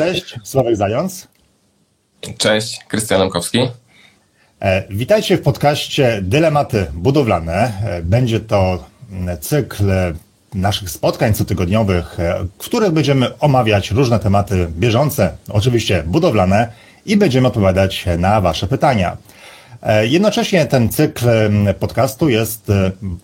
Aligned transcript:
Cześć, 0.00 0.36
Sławek 0.44 0.76
Zając. 0.76 1.28
Cześć, 2.38 2.84
Krystian 2.88 3.20
Lemkowski. 3.20 3.58
E, 4.60 4.84
witajcie 4.90 5.36
w 5.36 5.42
podcaście 5.42 6.20
Dylematy 6.22 6.86
Budowlane. 6.92 7.72
E, 7.84 8.02
będzie 8.02 8.40
to 8.40 8.84
cykl 9.40 9.84
naszych 10.54 10.90
spotkań 10.90 11.34
cotygodniowych, 11.34 12.20
e, 12.20 12.44
w 12.58 12.58
których 12.58 12.90
będziemy 12.90 13.38
omawiać 13.38 13.90
różne 13.90 14.18
tematy 14.18 14.68
bieżące, 14.70 15.36
oczywiście 15.48 16.02
budowlane 16.06 16.72
i 17.06 17.16
będziemy 17.16 17.48
odpowiadać 17.48 18.06
na 18.18 18.40
Wasze 18.40 18.66
pytania. 18.66 19.16
Jednocześnie 20.02 20.66
ten 20.66 20.88
cykl 20.88 21.26
podcastu 21.80 22.28
jest 22.28 22.72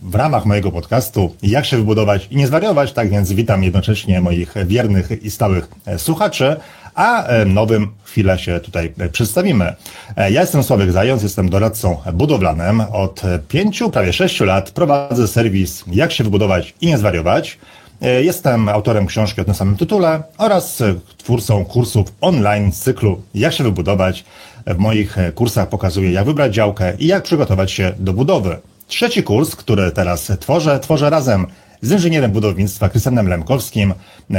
w 0.02 0.14
ramach 0.14 0.46
mojego 0.46 0.72
podcastu 0.72 1.36
Jak 1.42 1.64
się 1.64 1.76
wybudować 1.76 2.28
i 2.30 2.36
nie 2.36 2.46
zwariować, 2.46 2.92
tak 2.92 3.10
więc 3.10 3.32
witam 3.32 3.62
jednocześnie 3.62 4.20
moich 4.20 4.54
wiernych 4.66 5.22
i 5.22 5.30
stałych 5.30 5.68
słuchaczy, 5.96 6.56
a 6.96 7.26
e, 7.26 7.44
nowym 7.44 7.88
chwilę 8.04 8.38
się 8.38 8.60
tutaj 8.60 8.92
e, 8.98 9.08
przedstawimy. 9.08 9.74
E, 10.16 10.30
ja 10.30 10.40
jestem 10.40 10.62
Sławek 10.62 10.92
Zając, 10.92 11.22
jestem 11.22 11.48
doradcą 11.48 11.96
budowlanym. 12.12 12.80
Od 12.80 13.22
pięciu, 13.48 13.90
prawie 13.90 14.12
sześciu 14.12 14.44
lat 14.44 14.70
prowadzę 14.70 15.28
serwis 15.28 15.84
Jak 15.92 16.12
się 16.12 16.24
wybudować 16.24 16.74
i 16.80 16.86
nie 16.86 16.98
zwariować. 16.98 17.58
Jestem 18.00 18.68
autorem 18.68 19.06
książki 19.06 19.40
o 19.40 19.44
tym 19.44 19.54
samym 19.54 19.76
tytule 19.76 20.22
oraz 20.38 20.82
twórcą 21.18 21.64
kursów 21.64 22.12
online 22.20 22.72
z 22.72 22.80
cyklu 22.80 23.22
Jak 23.34 23.52
się 23.52 23.64
wybudować. 23.64 24.24
W 24.66 24.78
moich 24.78 25.16
kursach 25.34 25.68
pokazuję, 25.68 26.12
jak 26.12 26.24
wybrać 26.24 26.54
działkę 26.54 26.92
i 26.98 27.06
jak 27.06 27.22
przygotować 27.22 27.72
się 27.72 27.92
do 27.98 28.12
budowy. 28.12 28.56
Trzeci 28.86 29.22
kurs, 29.22 29.56
który 29.56 29.90
teraz 29.90 30.32
tworzę, 30.40 30.80
tworzę 30.80 31.10
razem 31.10 31.46
z 31.82 31.92
inżynierem 31.92 32.30
budownictwa 32.30 32.88
Krystianem 32.88 33.28
Lemkowskim. 33.28 33.94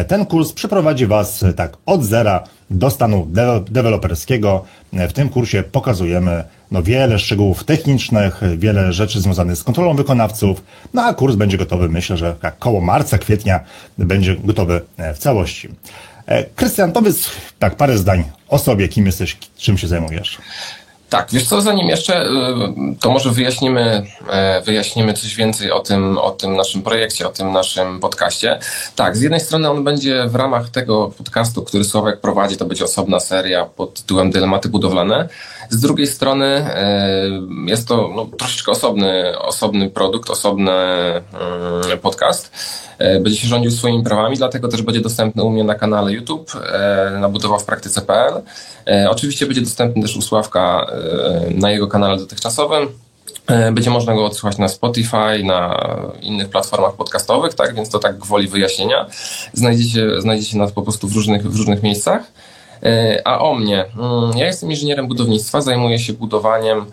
Ten 0.08 0.26
kurs 0.26 0.54
przeprowadzi 0.54 1.08
Was 1.08 1.46
tak 1.56 1.78
od 1.86 2.04
zera 2.04 2.44
do 2.70 2.90
stanu 2.90 3.28
de 3.30 3.62
deweloperskiego. 3.72 4.66
W 4.94 5.14
tym 5.14 5.30
kursie 5.30 5.64
pokazujemy 5.64 6.44
no, 6.72 6.84
wiele 6.84 7.20
szczegółów 7.20 7.64
technicznych, 7.64 8.42
wiele 8.58 8.94
rzeczy 8.94 9.22
związanych 9.22 9.58
z 9.58 9.64
kontrolą 9.64 9.96
wykonawców, 9.96 10.64
no 10.94 11.04
a 11.04 11.14
kurs 11.14 11.36
będzie 11.36 11.58
gotowy, 11.58 11.90
myślę, 11.90 12.18
że 12.18 12.36
jak 12.44 12.58
koło 12.58 12.82
marca, 12.82 13.18
kwietnia 13.18 13.60
będzie 13.98 14.36
gotowy 14.36 14.82
w 15.16 15.18
całości. 15.18 15.70
E, 16.26 16.44
Krystian, 16.44 16.92
powiedz 16.92 17.30
tak 17.60 17.76
parę 17.76 17.98
zdań 17.98 18.24
o 18.48 18.58
sobie, 18.58 18.88
kim 18.88 19.06
jesteś, 19.06 19.38
czym 19.58 19.78
się 19.78 19.88
zajmujesz. 19.88 20.38
Tak, 21.10 21.28
wiesz 21.32 21.48
co, 21.48 21.62
zanim 21.62 21.88
jeszcze, 21.88 22.26
y, 22.26 22.30
to 23.00 23.12
może 23.12 23.32
wyjaśnimy, 23.32 24.06
e, 24.30 24.62
wyjaśnimy 24.62 25.14
coś 25.14 25.36
więcej 25.36 25.72
o 25.72 25.80
tym, 25.80 26.18
o 26.18 26.32
tym 26.32 26.56
naszym 26.56 26.82
projekcie, 26.82 27.28
o 27.28 27.32
tym 27.32 27.52
naszym 27.52 28.00
podcaście. 28.00 28.60
Tak, 28.96 29.18
z 29.18 29.22
jednej 29.22 29.40
strony 29.40 29.70
on 29.70 29.84
będzie 29.84 30.26
w 30.28 30.36
ramach 30.36 30.70
tego 30.70 31.12
podcastu, 31.18 31.64
który 31.64 31.84
Sławek 31.84 32.22
prowadzi, 32.22 32.58
to 32.58 32.66
będzie 32.66 32.86
osobna 32.86 33.20
seria 33.20 33.66
pod 33.66 33.94
tytułem 33.94 34.32
Dylematy 34.32 34.70
budowlane. 34.70 35.30
Z 35.70 35.80
drugiej 35.80 36.08
strony 36.08 36.46
e, 36.46 37.30
jest 37.66 37.88
to 37.88 38.12
no, 38.16 38.26
troszeczkę 38.26 38.72
osobny, 38.72 39.40
osobny 39.40 39.90
produkt, 39.90 40.30
osobny 40.30 40.72
mm, 40.72 41.24
podcast. 42.02 42.52
E, 42.98 43.20
będzie 43.20 43.40
się 43.40 43.48
rządził 43.48 43.72
swoimi 43.72 44.04
prawami, 44.04 44.38
dlatego 44.38 44.68
też 44.68 44.82
będzie 44.82 45.02
dostępny 45.02 45.44
u 45.44 45.50
mnie 45.50 45.64
na 45.64 45.76
kanale 45.76 46.12
YouTube 46.12 46.52
na 47.20 47.30
budowawpraktyce.pl. 47.30 48.34
Oczywiście 49.10 49.46
będzie 49.46 49.62
dostępny 49.62 50.02
też 50.02 50.18
u 50.18 50.22
Sławka 50.22 50.88
na 51.50 51.72
jego 51.72 51.88
kanale 51.88 52.18
dotychczasowym. 52.18 52.88
E, 53.48 53.72
będzie 53.72 53.90
można 53.90 54.14
go 54.14 54.26
odsłuchać 54.26 54.58
na 54.58 54.68
Spotify, 54.68 55.44
na 55.44 55.88
innych 56.22 56.50
platformach 56.50 56.94
podcastowych, 56.94 57.54
tak? 57.54 57.76
Więc 57.76 57.90
to 57.90 58.00
tak 58.00 58.18
gwoli 58.18 58.48
wyjaśnienia. 58.48 59.06
Znajdziecie, 59.54 60.22
znajdziecie 60.22 60.58
nas 60.58 60.72
po 60.72 60.82
prostu 60.82 61.08
w 61.08 61.16
różnych, 61.16 61.52
w 61.52 61.58
różnych 61.58 61.84
miejscach. 61.84 62.24
E, 62.84 63.22
a 63.28 63.40
o 63.40 63.56
mnie. 63.56 63.86
Mm, 63.98 64.38
ja 64.38 64.46
jestem 64.46 64.72
inżynierem 64.72 65.08
budownictwa, 65.08 65.62
zajmuję 65.62 66.00
się 66.00 66.14
budowaniem 66.14 66.86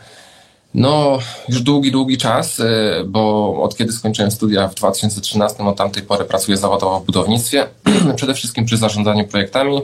no, 0.75 1.19
już 1.49 1.63
długi, 1.63 1.93
długi 1.93 2.19
czas, 2.19 2.61
e, 2.61 2.65
bo 3.07 3.55
od 3.63 3.77
kiedy 3.77 3.92
skończyłem 3.92 4.31
studia 4.31 4.69
w 4.69 4.75
2013, 4.75 5.64
od 5.64 5.77
tamtej 5.77 6.03
pory 6.03 6.25
pracuję 6.25 6.57
zawodowo 6.57 7.01
w 7.01 7.07
budownictwie. 7.07 7.67
Przede 8.17 8.35
wszystkim 8.35 8.64
przy 8.64 8.77
zarządzaniu 8.77 9.25
projektami, 9.25 9.81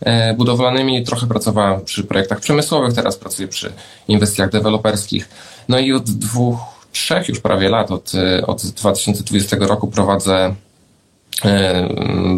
E, 0.00 0.34
budowlanymi. 0.34 1.04
Trochę 1.04 1.26
pracowałem 1.26 1.84
przy 1.84 2.04
projektach 2.04 2.40
przemysłowych, 2.40 2.94
teraz 2.94 3.16
pracuję 3.16 3.48
przy 3.48 3.72
inwestycjach 4.08 4.50
deweloperskich. 4.50 5.28
No 5.68 5.78
i 5.78 5.92
od 5.92 6.02
dwóch, 6.02 6.58
trzech 6.92 7.28
już 7.28 7.40
prawie 7.40 7.68
lat, 7.68 7.90
od, 7.90 8.12
od 8.46 8.66
2020 8.66 9.56
roku 9.60 9.88
prowadzę 9.88 10.54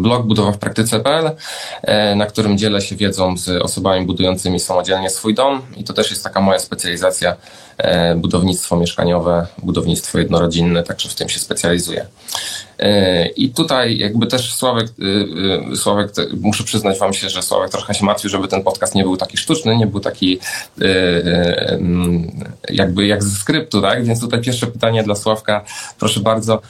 blog 0.01 0.25
budowa 0.25 0.51
w 0.51 0.57
praktyce.pl, 0.57 1.31
na 2.15 2.25
którym 2.25 2.57
dzielę 2.57 2.81
się 2.81 2.95
wiedzą 2.95 3.37
z 3.37 3.49
osobami 3.49 4.05
budującymi 4.05 4.59
samodzielnie 4.59 5.09
swój 5.09 5.33
dom 5.33 5.61
i 5.77 5.83
to 5.83 5.93
też 5.93 6.09
jest 6.09 6.23
taka 6.23 6.41
moja 6.41 6.59
specjalizacja 6.59 7.35
budownictwo 8.15 8.77
mieszkaniowe, 8.77 9.47
budownictwo 9.57 10.19
jednorodzinne, 10.19 10.83
także 10.83 11.09
w 11.09 11.15
tym 11.15 11.29
się 11.29 11.39
specjalizuję. 11.39 12.05
E, 12.79 13.27
I 13.27 13.49
tutaj 13.49 13.97
jakby 13.97 14.27
też 14.27 14.53
Sławek, 14.53 14.87
e, 14.87 15.71
e, 15.71 15.75
Sławek, 15.75 16.11
muszę 16.41 16.63
przyznać 16.63 16.99
wam 16.99 17.13
się, 17.13 17.29
że 17.29 17.41
Sławek 17.41 17.71
trochę 17.71 17.93
się 17.93 18.05
martwił, 18.05 18.29
żeby 18.29 18.47
ten 18.47 18.63
podcast 18.63 18.95
nie 18.95 19.03
był 19.03 19.17
taki 19.17 19.37
sztuczny, 19.37 19.77
nie 19.77 19.87
był 19.87 19.99
taki 19.99 20.39
jakby 22.69 23.07
jak 23.07 23.23
ze 23.23 23.39
skryptu, 23.39 23.81
tak? 23.81 24.05
Więc 24.05 24.19
tutaj 24.19 24.41
pierwsze 24.41 24.67
pytanie 24.67 25.03
dla 25.03 25.15
Sławka, 25.15 25.65
proszę 25.99 26.19
bardzo, 26.19 26.61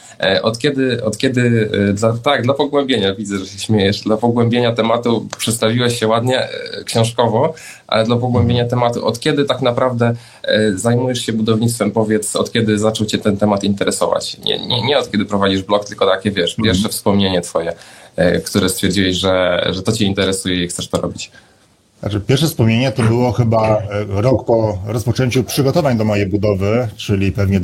od 0.44 0.60
kiedy, 0.60 1.04
od 1.04 1.18
kiedy, 1.18 1.70
tak, 2.24 2.44
dla 2.44 2.54
pogłębienia, 2.54 3.16
widzę, 3.16 3.38
że 3.38 3.46
się 3.46 3.60
śmiejesz, 3.60 4.02
dla 4.02 4.18
pogłębienia 4.18 4.72
tematu 4.72 5.28
przedstawiłeś 5.38 6.00
się 6.00 6.08
ładnie 6.08 6.48
książkowo, 6.86 7.54
ale 7.88 8.06
dla 8.06 8.16
pogłębienia 8.16 8.66
tematu, 8.66 9.06
od 9.06 9.20
kiedy 9.20 9.46
tak 9.46 9.62
naprawdę 9.62 10.16
zajmujesz 10.76 11.20
się 11.20 11.34
budownictwem, 11.34 11.92
powiedz, 11.92 12.36
od 12.36 12.52
kiedy 12.52 12.80
zaczął 12.80 13.08
cię 13.08 13.18
ten 13.18 13.38
temat 13.38 13.64
interesować? 13.64 14.38
Nie, 14.38 14.60
nie, 14.60 14.82
nie 14.82 14.98
od 14.98 15.12
kiedy 15.12 15.26
prowadzisz 15.26 15.64
blog, 15.64 15.86
tylko 15.98 16.16
takie, 16.16 16.32
wiesz, 16.32 16.52
mhm. 16.52 16.66
pierwsze 16.66 16.90
wspomnienie 16.90 17.42
twoje, 17.42 17.74
e, 18.16 18.40
które 18.40 18.70
stwierdziłeś, 18.70 19.16
że, 19.16 19.66
że 19.72 19.84
to 19.84 19.92
cię 19.92 20.06
interesuje 20.06 20.64
i 20.64 20.68
chcesz 20.68 20.88
to 20.88 21.02
robić. 21.02 21.32
Znaczy, 22.00 22.20
pierwsze 22.20 22.48
wspomnienie 22.48 22.92
to 22.92 23.04
było 23.04 23.32
chyba 23.32 23.78
e, 23.78 23.82
rok 24.22 24.46
po 24.46 24.78
rozpoczęciu 24.86 25.44
przygotowań 25.44 25.98
do 25.98 26.04
mojej 26.04 26.28
budowy, 26.28 26.88
czyli 26.96 27.32
pewnie 27.32 27.62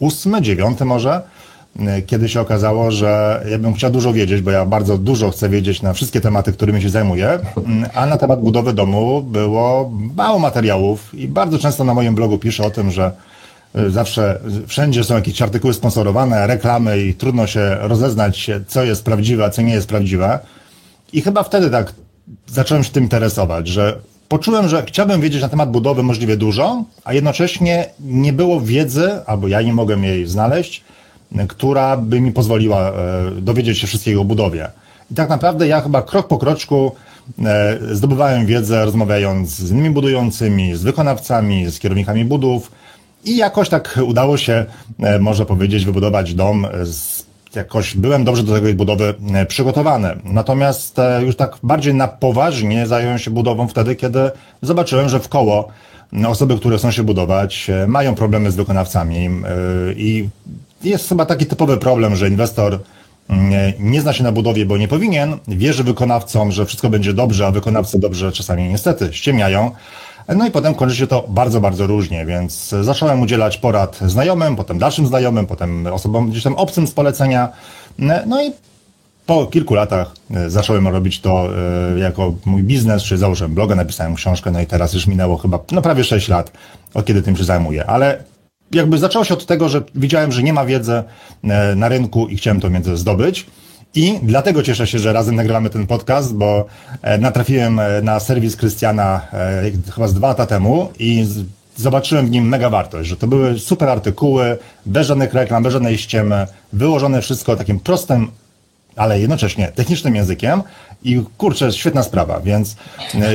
2008-2009 0.00 0.84
może, 0.84 1.22
e, 1.80 2.02
kiedy 2.02 2.28
się 2.28 2.40
okazało, 2.40 2.90
że 2.90 3.42
ja 3.50 3.58
bym 3.58 3.74
chciał 3.74 3.90
dużo 3.90 4.12
wiedzieć, 4.12 4.40
bo 4.40 4.50
ja 4.50 4.66
bardzo 4.66 4.98
dużo 4.98 5.30
chcę 5.30 5.48
wiedzieć 5.48 5.82
na 5.82 5.92
wszystkie 5.92 6.20
tematy, 6.20 6.52
którymi 6.52 6.82
się 6.82 6.88
zajmuję, 6.88 7.38
a 7.94 8.06
na 8.06 8.16
temat 8.16 8.40
budowy 8.40 8.72
domu 8.72 9.22
było 9.22 9.90
mało 10.16 10.38
materiałów 10.38 11.14
i 11.14 11.28
bardzo 11.28 11.58
często 11.58 11.84
na 11.84 11.94
moim 11.94 12.14
blogu 12.14 12.38
piszę 12.38 12.64
o 12.64 12.70
tym, 12.70 12.90
że 12.90 13.12
zawsze 13.88 14.40
wszędzie 14.66 15.04
są 15.04 15.14
jakieś 15.14 15.42
artykuły 15.42 15.74
sponsorowane, 15.74 16.46
reklamy 16.46 17.00
i 17.00 17.14
trudno 17.14 17.46
się 17.46 17.76
rozeznać, 17.80 18.50
co 18.66 18.84
jest 18.84 19.04
prawdziwe, 19.04 19.44
a 19.44 19.50
co 19.50 19.62
nie 19.62 19.74
jest 19.74 19.88
prawdziwe. 19.88 20.38
I 21.12 21.20
chyba 21.20 21.42
wtedy 21.42 21.70
tak 21.70 21.92
zacząłem 22.46 22.84
się 22.84 22.90
tym 22.90 23.02
interesować, 23.02 23.68
że 23.68 23.98
poczułem, 24.28 24.68
że 24.68 24.82
chciałbym 24.86 25.20
wiedzieć 25.20 25.42
na 25.42 25.48
temat 25.48 25.70
budowy 25.70 26.02
możliwie 26.02 26.36
dużo, 26.36 26.84
a 27.04 27.12
jednocześnie 27.12 27.86
nie 28.00 28.32
było 28.32 28.60
wiedzy, 28.60 29.10
albo 29.26 29.48
ja 29.48 29.62
nie 29.62 29.72
mogłem 29.72 30.04
jej 30.04 30.26
znaleźć, 30.26 30.84
która 31.48 31.96
by 31.96 32.20
mi 32.20 32.32
pozwoliła 32.32 32.90
e, 32.90 32.92
dowiedzieć 33.40 33.78
się 33.78 33.86
wszystkiego 33.86 34.20
o 34.20 34.24
budowie. 34.24 34.70
I 35.10 35.14
tak 35.14 35.28
naprawdę 35.28 35.68
ja 35.68 35.80
chyba 35.80 36.02
krok 36.02 36.28
po 36.28 36.38
kroczku 36.38 36.92
e, 37.44 37.78
zdobywałem 37.92 38.46
wiedzę, 38.46 38.84
rozmawiając 38.84 39.50
z 39.50 39.70
innymi 39.70 39.90
budującymi, 39.90 40.74
z 40.74 40.82
wykonawcami, 40.82 41.70
z 41.70 41.78
kierownikami 41.78 42.24
budów, 42.24 42.70
i 43.24 43.36
jakoś 43.36 43.68
tak 43.68 43.98
udało 44.06 44.36
się, 44.36 44.64
e, 45.02 45.18
można 45.18 45.44
powiedzieć, 45.44 45.84
wybudować 45.84 46.34
dom. 46.34 46.66
Z, 46.84 47.24
jakoś 47.54 47.96
byłem 47.96 48.24
dobrze 48.24 48.42
do 48.42 48.60
tej 48.60 48.74
budowy 48.74 49.14
e, 49.34 49.46
przygotowany. 49.46 50.08
Natomiast 50.24 50.98
e, 50.98 51.22
już 51.22 51.36
tak 51.36 51.56
bardziej 51.62 51.94
na 51.94 52.08
poważnie 52.08 52.86
zająłem 52.86 53.18
się 53.18 53.30
budową 53.30 53.68
wtedy, 53.68 53.96
kiedy 53.96 54.30
zobaczyłem, 54.62 55.08
że 55.08 55.20
w 55.20 55.28
koło 55.28 55.68
osoby, 56.26 56.56
które 56.56 56.78
chcą 56.78 56.90
się 56.90 57.02
budować, 57.02 57.70
mają 57.86 58.14
problemy 58.14 58.50
z 58.50 58.56
wykonawcami 58.56 59.30
i 59.96 60.28
jest 60.84 61.08
chyba 61.08 61.26
taki 61.26 61.46
typowy 61.46 61.76
problem, 61.76 62.16
że 62.16 62.28
inwestor 62.28 62.78
nie 63.78 64.00
zna 64.00 64.12
się 64.12 64.24
na 64.24 64.32
budowie, 64.32 64.66
bo 64.66 64.76
nie 64.76 64.88
powinien, 64.88 65.38
wierzy 65.48 65.84
wykonawcom, 65.84 66.52
że 66.52 66.66
wszystko 66.66 66.90
będzie 66.90 67.12
dobrze, 67.12 67.46
a 67.46 67.50
wykonawcy 67.50 67.98
dobrze 67.98 68.32
czasami 68.32 68.68
niestety 68.68 69.08
ściemniają. 69.12 69.70
No 70.28 70.46
i 70.46 70.50
potem 70.50 70.74
kończy 70.74 70.96
się 70.96 71.06
to 71.06 71.24
bardzo, 71.28 71.60
bardzo 71.60 71.86
różnie, 71.86 72.26
więc 72.26 72.74
zacząłem 72.82 73.22
udzielać 73.22 73.58
porad 73.58 73.98
znajomym, 74.06 74.56
potem 74.56 74.78
dalszym 74.78 75.06
znajomym, 75.06 75.46
potem 75.46 75.86
osobom 75.86 76.30
gdzieś 76.30 76.42
tam 76.42 76.54
obcym 76.54 76.86
z 76.86 76.90
polecenia. 76.90 77.48
No 78.26 78.42
i 78.42 78.52
po 79.26 79.46
kilku 79.46 79.74
latach 79.74 80.14
e, 80.34 80.50
zacząłem 80.50 80.88
robić 80.88 81.20
to 81.20 81.48
e, 81.94 81.98
jako 81.98 82.34
mój 82.44 82.62
biznes, 82.62 83.02
czyli 83.02 83.20
założyłem 83.20 83.54
bloga, 83.54 83.74
napisałem 83.74 84.14
książkę, 84.14 84.50
no 84.50 84.60
i 84.60 84.66
teraz 84.66 84.94
już 84.94 85.06
minęło 85.06 85.36
chyba 85.36 85.58
no 85.72 85.82
prawie 85.82 86.04
6 86.04 86.28
lat, 86.28 86.52
od 86.94 87.04
kiedy 87.06 87.22
tym 87.22 87.36
się 87.36 87.44
zajmuję. 87.44 87.86
Ale 87.86 88.24
jakby 88.72 88.98
zaczęło 88.98 89.24
się 89.24 89.34
od 89.34 89.46
tego, 89.46 89.68
że 89.68 89.82
widziałem, 89.94 90.32
że 90.32 90.42
nie 90.42 90.52
ma 90.52 90.64
wiedzy 90.64 91.02
e, 91.44 91.74
na 91.74 91.88
rynku 91.88 92.28
i 92.28 92.36
chciałem 92.36 92.60
tą 92.60 92.72
wiedzę 92.72 92.96
zdobyć. 92.96 93.46
I 93.94 94.18
dlatego 94.22 94.62
cieszę 94.62 94.86
się, 94.86 94.98
że 94.98 95.12
razem 95.12 95.34
nagrywamy 95.34 95.70
ten 95.70 95.86
podcast, 95.86 96.34
bo 96.34 96.66
e, 97.02 97.18
natrafiłem 97.18 97.78
e, 97.78 98.02
na 98.02 98.20
serwis 98.20 98.56
Krystiana 98.56 99.20
e, 99.32 99.62
chyba 99.94 100.08
z 100.08 100.14
dwa 100.14 100.28
lata 100.28 100.46
temu 100.46 100.88
i 100.98 101.26
zobaczyłem 101.76 102.26
w 102.26 102.30
nim 102.30 102.48
mega 102.48 102.70
wartość, 102.70 103.08
że 103.08 103.16
to 103.16 103.26
były 103.26 103.58
super 103.58 103.88
artykuły, 103.88 104.58
bez 104.86 105.06
żadnych 105.06 105.34
reklam, 105.34 105.62
bez 105.62 105.72
żadnej 105.72 105.98
ściemy, 105.98 106.46
wyłożone 106.72 107.22
wszystko 107.22 107.56
takim 107.56 107.80
prostym, 107.80 108.30
ale 108.96 109.20
jednocześnie 109.20 109.72
technicznym 109.74 110.16
językiem 110.16 110.62
i 111.02 111.22
kurczę, 111.38 111.72
świetna 111.72 112.02
sprawa, 112.02 112.40
więc 112.40 112.76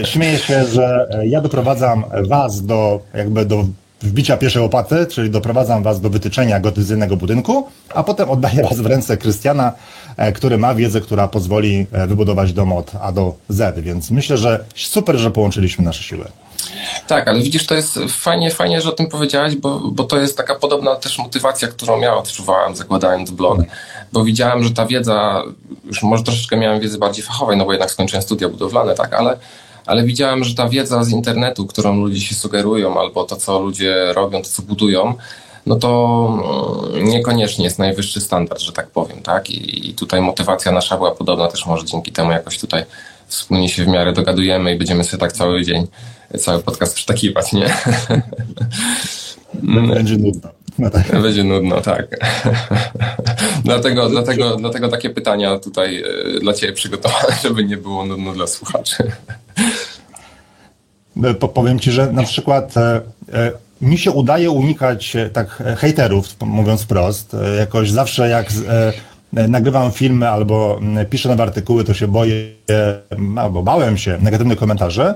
śmieję 0.04 0.38
się, 0.38 0.66
że 0.66 1.10
ja 1.24 1.42
doprowadzam 1.42 2.04
was 2.28 2.66
do 2.66 3.00
jakby 3.14 3.46
do 3.46 3.66
wbicia 4.02 4.38
pierwszej 4.38 4.62
łopaty, 4.62 5.06
czyli 5.06 5.30
doprowadzam 5.30 5.84
was 5.84 6.02
do 6.02 6.10
wytyczenia 6.10 6.60
gotycyjnego 6.60 7.18
budynku, 7.18 7.68
a 7.94 8.04
potem 8.04 8.30
oddaję 8.30 8.64
was 8.64 8.80
w 8.80 8.86
ręce 8.86 9.18
Krystiana, 9.18 9.74
e, 10.18 10.32
który 10.32 10.58
ma 10.58 10.76
wiedzę, 10.76 11.02
która 11.02 11.28
pozwoli 11.28 11.88
e, 11.92 12.08
wybudować 12.08 12.54
dom 12.54 12.74
od 12.74 12.92
A 13.02 13.12
do 13.12 13.34
Z, 13.50 13.80
więc 13.80 14.12
myślę, 14.12 14.38
że 14.38 14.66
super, 14.76 15.18
że 15.18 15.32
połączyliśmy 15.32 15.86
nasze 15.86 16.04
siły. 16.04 16.26
Tak, 17.08 17.28
ale 17.28 17.42
widzisz, 17.42 17.66
to 17.66 17.76
jest 17.76 18.00
fajnie, 18.10 18.52
fajnie, 18.52 18.82
że 18.82 18.90
o 18.90 18.92
tym 18.92 19.08
powiedziałeś, 19.08 19.56
bo, 19.56 19.80
bo 19.80 20.04
to 20.04 20.18
jest 20.18 20.38
taka 20.38 20.56
podobna 20.56 20.96
też 20.96 21.18
motywacja, 21.18 21.68
którą 21.68 22.02
ja 22.02 22.16
odczuwałem 22.16 22.76
zakładając 22.76 23.32
blog, 23.32 23.60
bo 24.14 24.24
widziałem, 24.24 24.64
że 24.64 24.72
ta 24.72 24.86
wiedza, 24.86 25.44
już 25.86 26.04
może 26.04 26.24
troszeczkę 26.24 26.58
miałem 26.58 26.80
wiedzy 26.80 26.98
bardziej 26.98 27.24
fachowej, 27.24 27.58
no 27.58 27.66
bo 27.66 27.72
jednak 27.72 27.92
skończyłem 27.92 28.24
studia 28.24 28.50
budowlane, 28.50 28.96
tak, 28.96 29.14
ale, 29.14 29.38
ale 29.90 30.04
widziałem, 30.04 30.44
że 30.44 30.56
ta 30.56 30.70
wiedza 30.70 31.04
z 31.04 31.10
internetu, 31.10 31.66
którą 31.66 32.02
ludzie 32.02 32.22
się 32.22 32.36
sugerują, 32.36 33.00
albo 33.00 33.24
to, 33.24 33.36
co 33.36 33.60
ludzie 33.60 34.14
robią, 34.14 34.42
to, 34.42 34.50
co 34.50 34.62
budują, 34.62 35.14
no 35.66 35.76
to 35.76 36.92
mm, 36.94 37.08
niekoniecznie 37.10 37.66
jest 37.66 37.80
najwyższy 37.80 38.22
standard, 38.22 38.62
że 38.62 38.72
tak 38.72 38.88
powiem, 38.88 39.22
tak, 39.22 39.50
i, 39.50 39.90
i 39.90 39.94
tutaj 39.94 40.22
motywacja 40.22 40.72
nasza 40.72 40.98
była 40.98 41.12
podobna, 41.12 41.48
też 41.48 41.66
może 41.66 41.86
dzięki 41.86 42.12
temu 42.12 42.32
jakoś 42.32 42.60
tutaj 42.60 42.84
wspólnie 43.28 43.70
się 43.70 43.86
w 43.86 43.88
miarę 43.88 44.14
dogadujemy 44.14 44.76
i 44.76 44.78
będziemy 44.78 45.04
sobie 45.04 45.22
tak 45.22 45.34
cały 45.34 45.64
dzień, 45.64 45.88
cały 46.40 46.64
podcast 46.64 46.96
przytakiwać, 46.96 47.54
nie? 47.54 47.74
Będzie 49.88 50.18
nudno. 50.18 50.50
No 50.80 50.90
tak. 50.90 51.22
Będzie 51.22 51.44
nudno, 51.44 51.82
tak. 51.82 52.08
dlatego, 53.66 54.10
dlatego, 54.10 54.56
dlatego 54.56 54.90
takie 54.90 55.10
pytania 55.10 55.60
tutaj 55.60 56.04
e, 56.36 56.40
dla 56.40 56.54
Ciebie 56.54 56.74
przygotowane, 56.74 57.36
żeby 57.44 57.64
nie 57.64 57.78
było 57.78 58.06
nudno 58.06 58.34
dla 58.34 58.48
słuchaczy. 58.48 59.12
Po- 61.40 61.48
powiem 61.48 61.80
ci, 61.80 61.92
że 61.92 62.12
na 62.12 62.24
przykład 62.24 62.78
e, 62.78 63.02
e, 63.34 63.52
mi 63.82 63.98
się 63.98 64.12
udaje 64.12 64.52
unikać 64.52 65.16
e, 65.16 65.30
tak 65.30 65.64
hejterów, 65.78 66.26
mówiąc 66.42 66.82
wprost. 66.82 67.36
Jakoś 67.60 67.92
zawsze 67.92 68.30
jak 68.30 68.48
nagrywam 69.34 69.92
filmy 69.92 70.30
albo 70.30 70.80
piszę 71.10 71.30
nowe 71.30 71.44
artykuły, 71.44 71.84
to 71.84 71.94
się 71.94 72.08
boję, 72.08 72.36
albo 73.36 73.64
bałem 73.64 73.98
się 73.98 74.18
negatywnych 74.22 74.60
komentarzy. 74.60 75.14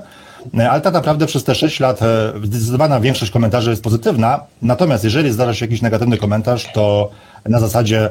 Ale 0.70 0.80
tak 0.80 0.94
naprawdę 0.94 1.26
przez 1.26 1.44
te 1.44 1.54
6 1.54 1.80
lat 1.80 2.00
zdecydowana 2.44 3.00
większość 3.00 3.32
komentarzy 3.32 3.70
jest 3.70 3.82
pozytywna. 3.82 4.40
Natomiast 4.62 5.04
jeżeli 5.04 5.32
zdarza 5.32 5.54
się 5.54 5.64
jakiś 5.64 5.82
negatywny 5.82 6.16
komentarz, 6.16 6.72
to 6.72 7.10
na 7.48 7.60
zasadzie 7.60 8.10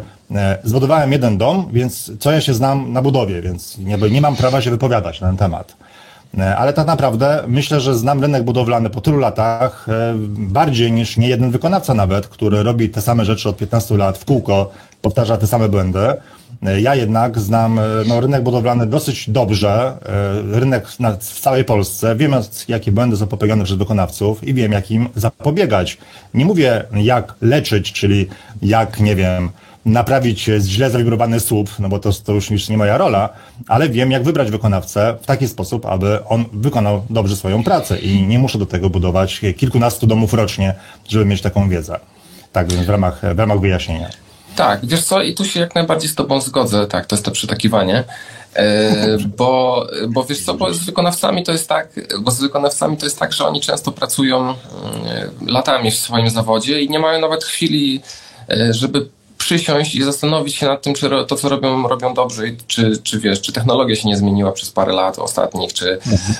zbudowałem 0.63 1.12
jeden 1.12 1.38
dom, 1.38 1.68
więc 1.71 2.12
co 2.19 2.31
ja 2.31 2.41
się 2.41 2.53
znam 2.53 2.94
na 2.94 3.01
budowie, 3.01 3.41
więc 3.41 3.77
nie, 3.77 3.97
nie 3.97 4.21
mam 4.21 4.35
prawa 4.35 4.62
się 4.62 4.71
wypowiadać 4.71 5.21
na 5.21 5.27
ten 5.27 5.38
temat. 5.38 5.75
E, 6.38 6.57
Ale 6.57 6.74
tak 6.74 6.88
naprawdę 6.88 7.44
myślę, 7.47 7.80
że 7.81 7.95
znam 7.95 8.21
rynek 8.21 8.44
budowlany 8.44 8.89
po 8.89 9.01
tylu 9.01 9.18
latach 9.18 9.89
e, 9.89 10.13
bardziej 10.38 10.91
niż 10.91 11.18
nie 11.18 11.27
jeden 11.30 11.51
wykonawca 11.51 11.94
nawet, 11.94 12.27
który 12.27 12.63
robi 12.63 12.89
te 12.89 13.01
same 13.01 13.25
rzeczy 13.25 13.50
od 13.50 13.57
15 13.57 13.97
lat 13.97 14.18
w 14.18 14.25
kółko, 14.25 14.71
powtarza 15.01 15.38
te 15.38 15.47
same 15.47 15.69
błędy. 15.69 16.13
E, 16.65 16.81
Ja 16.81 16.95
jednak 16.95 17.39
znam 17.39 17.80
no, 18.07 18.21
rynek 18.21 18.44
budowlany 18.44 18.88
dosyć 18.88 19.30
dobrze, 19.30 19.97
rynek 20.51 20.88
w 21.19 21.39
całej 21.39 21.63
Polsce. 21.63 22.15
Wiem, 22.15 22.33
jakie 22.68 22.91
błędy 22.91 23.18
są 23.18 23.27
popełnione 23.27 23.63
przez 23.63 23.77
wykonawców 23.77 24.44
i 24.44 24.53
wiem, 24.53 24.71
jak 24.71 24.91
im 24.91 25.09
zapobiegać. 25.15 25.97
Nie 26.33 26.45
mówię, 26.45 26.83
jak 26.94 27.33
leczyć, 27.41 27.94
czyli 27.94 28.27
jak, 28.62 29.00
nie 29.00 29.15
wiem, 29.15 29.50
naprawić 29.85 30.50
źle 30.59 30.89
zawibrovany 30.89 31.39
słup, 31.39 31.69
no 31.80 31.89
bo 31.89 32.00
to, 32.00 32.12
to 32.13 32.31
już 32.31 32.51
już 32.51 32.69
nie 32.69 32.77
moja 32.77 32.97
rola, 32.97 33.30
ale 33.68 33.89
wiem, 33.89 34.12
jak 34.12 34.24
wybrać 34.24 34.51
wykonawcę 34.51 35.18
w 35.21 35.25
taki 35.25 35.47
sposób, 35.47 35.85
aby 35.85 36.25
on 36.25 36.45
wykonał 36.53 37.06
dobrze 37.09 37.35
swoją 37.35 37.63
pracę 37.63 38.00
i 38.00 38.27
nie 38.27 38.39
muszę 38.39 38.57
do 38.57 38.65
tego 38.65 38.89
budować 38.89 39.41
kilkunastu 39.57 40.07
domów 40.07 40.33
rocznie, 40.33 40.75
żeby 41.09 41.25
mieć 41.25 41.41
taką 41.41 41.69
wiedzę. 41.69 42.00
Tak, 42.51 42.71
więc 42.71 42.85
w 42.85 42.89
ramach, 42.89 43.21
w 43.35 43.39
ramach 43.39 43.59
wyjaśnienia. 43.59 44.09
Tak, 44.56 44.85
wiesz 44.85 45.03
co, 45.03 45.21
i 45.21 45.33
tu 45.33 45.45
się 45.45 45.59
jak 45.59 45.75
najbardziej 45.75 46.09
z 46.09 46.15
Tobą 46.15 46.41
zgodzę, 46.41 46.88
tak, 46.88 47.06
to 47.06 47.15
jest 47.15 47.25
to 47.25 47.31
przytakiwanie, 47.31 48.03
e, 48.56 49.18
bo, 49.38 49.88
bo 50.09 50.24
wiesz 50.24 50.45
co, 50.45 50.53
bo 50.53 50.74
z 50.74 50.85
wykonawcami 50.85 51.44
to 51.44 51.51
jest 51.51 51.69
tak, 51.69 52.00
bo 52.21 52.31
z 52.31 52.41
wykonawcami 52.41 52.97
to 52.97 53.06
jest 53.06 53.19
tak, 53.19 53.33
że 53.33 53.45
oni 53.45 53.62
często 53.62 53.91
pracują 53.91 54.39
mm, 54.39 54.56
latami 55.47 55.91
w 55.91 55.97
swoim 55.97 56.30
zawodzie 56.30 56.81
i 56.81 56.89
nie 56.89 57.00
mają 57.00 57.21
nawet 57.21 57.44
chwili, 57.44 58.01
e, 58.50 58.74
żeby 58.74 59.09
przysiąść 59.44 59.95
i 59.95 60.04
zastanowić 60.04 60.56
się 60.56 60.66
nad 60.66 60.81
tym, 60.81 60.94
czy 60.94 61.10
to, 61.28 61.36
co 61.36 61.50
robią, 61.50 61.88
robią 61.88 62.13
dobrze, 62.13 62.48
i 62.48 62.57
czy, 62.68 62.98
czy 63.04 63.19
wiesz, 63.19 63.42
czy 63.42 63.54
technologia 63.54 63.95
się 63.95 64.07
nie 64.07 64.18
zmieniła 64.18 64.51
przez 64.51 64.72
parę 64.72 64.94
lat 64.94 65.19
ostatnich, 65.19 65.74
czy, 65.74 66.00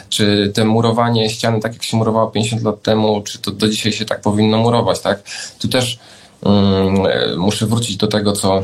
czy 0.10 0.52
te 0.56 0.66
murowanie 0.66 1.30
ściany, 1.30 1.60
tak 1.60 1.74
jak 1.74 1.84
się 1.84 1.98
murowało 1.98 2.32
50 2.32 2.64
lat 2.64 2.82
temu, 2.82 3.22
czy 3.22 3.40
to 3.40 3.52
do 3.52 3.68
dzisiaj 3.68 3.92
się 3.92 4.06
tak 4.06 4.22
powinno 4.22 4.58
murować, 4.58 5.00
tak? 5.00 5.24
Tu 5.60 5.68
też 5.68 6.00
e, 6.46 6.50
muszę 7.38 7.66
wrócić 7.66 7.98
do 7.98 8.08
tego, 8.08 8.32
co, 8.32 8.64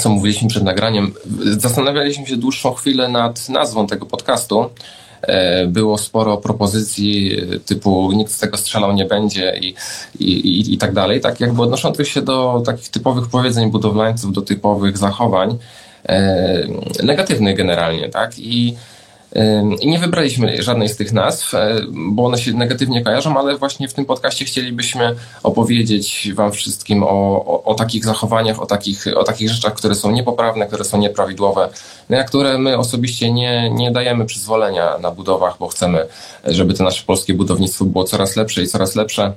co 0.00 0.08
mówiliśmy 0.08 0.48
przed 0.48 0.62
nagraniem. 0.62 1.14
Zastanawialiśmy 1.58 2.26
się 2.26 2.36
dłuższą 2.36 2.74
chwilę 2.74 3.08
nad 3.08 3.48
nazwą 3.48 3.86
tego 3.86 4.06
podcastu. 4.06 4.70
E, 5.30 5.66
Było 5.66 5.98
sporo 5.98 6.36
propozycji 6.36 7.40
e, 7.54 7.60
typu 7.60 8.12
nikt 8.12 8.32
z 8.32 8.38
tego 8.38 8.56
strzelał 8.56 8.92
nie 8.92 9.04
będzie 9.04 9.58
i, 9.60 9.74
i, 10.20 10.32
i, 10.32 10.74
i 10.74 10.78
tak 10.78 10.92
dalej. 10.92 11.20
Tak 11.20 11.40
jakby 11.40 11.62
odnoszących 11.62 12.08
się 12.08 12.22
do 12.22 12.62
takich 12.66 12.88
typowych 12.88 13.28
powiedzeń 13.28 13.70
budowlańców, 13.70 14.32
do 14.32 14.42
typowych 14.42 14.98
zachowań 14.98 15.58
e, 16.08 16.66
negatywnych 17.02 17.56
generalnie, 17.56 18.08
tak? 18.08 18.38
I 18.38 18.76
I 19.80 19.88
nie 19.88 19.98
wybraliśmy 19.98 20.62
żadnej 20.62 20.88
z 20.88 20.96
tych 20.96 21.12
nazw, 21.12 21.54
e, 21.54 21.80
bo 21.90 22.24
one 22.24 22.38
się 22.38 22.52
negatywnie 22.52 23.04
kojarzą, 23.04 23.38
ale 23.38 23.56
właśnie 23.56 23.88
w 23.88 23.94
tym 23.94 24.04
podcaście 24.04 24.44
chcielibyśmy 24.44 25.16
opowiedzieć 25.42 26.32
Wam 26.34 26.52
wszystkim 26.52 27.02
o, 27.02 27.08
o, 27.46 27.64
o 27.64 27.74
takich 27.74 28.04
zachowaniach, 28.04 28.62
o 28.62 28.66
takich, 28.66 29.04
o 29.16 29.24
takich 29.24 29.50
rzeczach, 29.50 29.74
które 29.74 29.94
są 29.94 30.10
niepoprawne, 30.10 30.66
które 30.66 30.84
są 30.84 30.98
nieprawidłowe, 30.98 31.68
na 32.08 32.24
które 32.24 32.58
my 32.58 32.78
osobiście 32.78 33.32
nie, 33.32 33.70
nie 33.70 33.90
dajemy 33.90 34.26
przyzwolenia 34.26 34.98
na 34.98 35.10
budowach, 35.10 35.58
bo 35.58 35.68
chcemy, 35.68 36.06
żeby 36.44 36.74
to 36.74 36.84
nasze 36.84 37.02
polskie 37.06 37.34
budownictwo 37.34 37.84
było 37.84 38.04
coraz 38.04 38.36
lepsze 38.36 38.62
i 38.62 38.66
coraz 38.66 38.96
lepsze. 38.96 39.32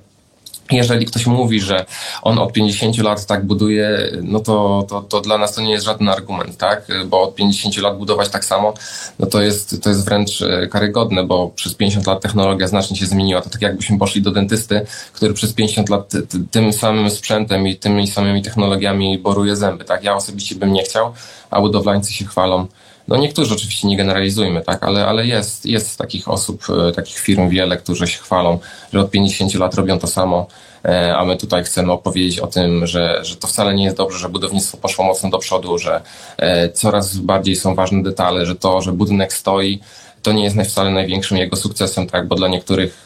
Jeżeli 0.71 1.05
ktoś 1.05 1.25
mówi, 1.25 1.61
że 1.61 1.85
on 2.21 2.39
od 2.39 2.53
50 2.53 2.97
lat 2.97 3.25
tak 3.25 3.45
buduje, 3.45 4.11
no 4.21 4.39
to, 4.39 4.85
to, 4.89 5.01
to 5.01 5.21
dla 5.21 5.37
nas 5.37 5.53
to 5.53 5.61
nie 5.61 5.71
jest 5.71 5.85
żaden 5.85 6.09
argument, 6.09 6.57
tak? 6.57 6.87
Bo 7.05 7.21
od 7.21 7.35
50 7.35 7.77
lat 7.77 7.97
budować 7.97 8.29
tak 8.29 8.45
samo, 8.45 8.73
no 9.19 9.27
to 9.27 9.41
jest, 9.41 9.81
to 9.83 9.89
jest 9.89 10.05
wręcz 10.05 10.41
e, 10.41 10.67
karygodne, 10.67 11.23
bo 11.23 11.49
przez 11.49 11.73
50 11.75 12.07
lat 12.07 12.21
technologia 12.21 12.67
znacznie 12.67 12.97
się 12.97 13.05
zmieniła. 13.05 13.41
To 13.41 13.49
tak 13.49 13.61
jakbyśmy 13.61 13.97
poszli 13.99 14.21
do 14.21 14.31
dentysty, 14.31 14.85
który 15.13 15.33
przez 15.33 15.53
50 15.53 15.89
lat 15.89 16.09
ty- 16.09 16.27
ty- 16.27 16.39
tym 16.51 16.73
samym 16.73 17.09
sprzętem 17.09 17.67
i 17.67 17.75
tymi 17.75 18.07
samymi 18.07 18.41
technologiami 18.41 19.17
boruje 19.17 19.55
zęby, 19.55 19.85
tak? 19.85 20.03
Ja 20.03 20.15
osobiście 20.15 20.55
bym 20.55 20.73
nie 20.73 20.83
chciał, 20.83 21.13
a 21.51 21.61
budowlańcy 21.61 22.13
się 22.13 22.25
chwalą. 22.25 22.67
No 23.07 23.17
niektórzy 23.17 23.53
oczywiście 23.53 23.87
nie 23.87 23.97
generalizujmy, 23.97 24.61
tak, 24.61 24.83
ale, 24.83 25.05
ale 25.05 25.27
jest, 25.27 25.65
jest 25.65 25.97
takich 25.97 26.27
osób, 26.27 26.63
e, 26.89 26.91
takich 26.91 27.19
firm 27.19 27.49
wiele, 27.49 27.77
którzy 27.77 28.07
się 28.07 28.19
chwalą, 28.19 28.59
że 28.93 28.99
od 28.99 29.11
50 29.11 29.53
lat 29.53 29.75
robią 29.75 29.99
to 29.99 30.07
samo, 30.07 30.47
e, 30.85 31.17
a 31.17 31.25
my 31.25 31.37
tutaj 31.37 31.63
chcemy 31.63 31.91
opowiedzieć 31.91 32.39
o 32.39 32.47
tym, 32.47 32.87
że, 32.87 33.19
że 33.23 33.35
to 33.35 33.47
wcale 33.47 33.73
nie 33.73 33.83
jest 33.83 33.97
dobrze, 33.97 34.19
że 34.19 34.29
budownictwo 34.29 34.77
poszło 34.77 35.05
mocno 35.05 35.29
do 35.29 35.37
przodu, 35.39 35.77
że 35.77 36.01
e, 36.37 36.69
coraz 36.69 37.17
bardziej 37.17 37.55
są 37.55 37.75
ważne 37.75 38.03
detale, 38.03 38.45
że 38.45 38.55
to, 38.55 38.81
że 38.81 38.91
budynek 38.91 39.33
stoi, 39.33 39.79
to 40.21 40.31
nie 40.31 40.43
jest 40.43 40.57
wcale 40.69 40.91
największym 40.91 41.37
jego 41.37 41.55
sukcesem, 41.55 42.07
tak, 42.07 42.27
bo 42.27 42.35
dla 42.35 42.47
niektórych 42.47 43.05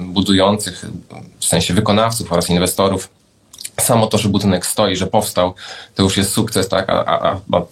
budujących, 0.00 0.84
w 1.38 1.44
sensie 1.44 1.74
wykonawców 1.74 2.32
oraz 2.32 2.50
inwestorów, 2.50 3.08
samo 3.80 4.06
to, 4.06 4.18
że 4.18 4.28
budynek 4.28 4.66
stoi, 4.66 4.96
że 4.96 5.06
powstał, 5.06 5.54
to 5.94 6.02
już 6.02 6.16
jest 6.16 6.32
sukces, 6.32 6.68
tak? 6.68 6.90
A, 6.90 7.04
a, 7.04 7.32
a, 7.52 7.58
y, 7.58 7.62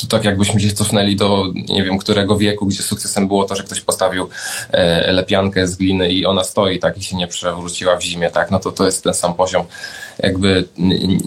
to 0.00 0.06
tak 0.08 0.24
jakbyśmy 0.24 0.60
się 0.60 0.72
cofnęli 0.72 1.16
do 1.16 1.44
nie 1.68 1.84
wiem 1.84 1.98
którego 1.98 2.38
wieku, 2.38 2.66
gdzie 2.66 2.82
sukcesem 2.82 3.28
było 3.28 3.44
to, 3.44 3.56
że 3.56 3.62
ktoś 3.62 3.80
postawił 3.80 4.28
e, 4.72 5.12
lepiankę 5.12 5.68
z 5.68 5.76
gliny 5.76 6.08
i 6.12 6.26
ona 6.26 6.44
stoi, 6.44 6.78
tak, 6.78 6.98
i 6.98 7.02
się 7.02 7.16
nie 7.16 7.26
przewróciła 7.26 7.96
w 7.96 8.02
zimie, 8.02 8.30
tak? 8.30 8.50
No 8.50 8.58
to 8.58 8.72
to 8.72 8.86
jest 8.86 9.04
ten 9.04 9.14
sam 9.14 9.34
poziom. 9.34 9.64
Jakby 10.18 10.64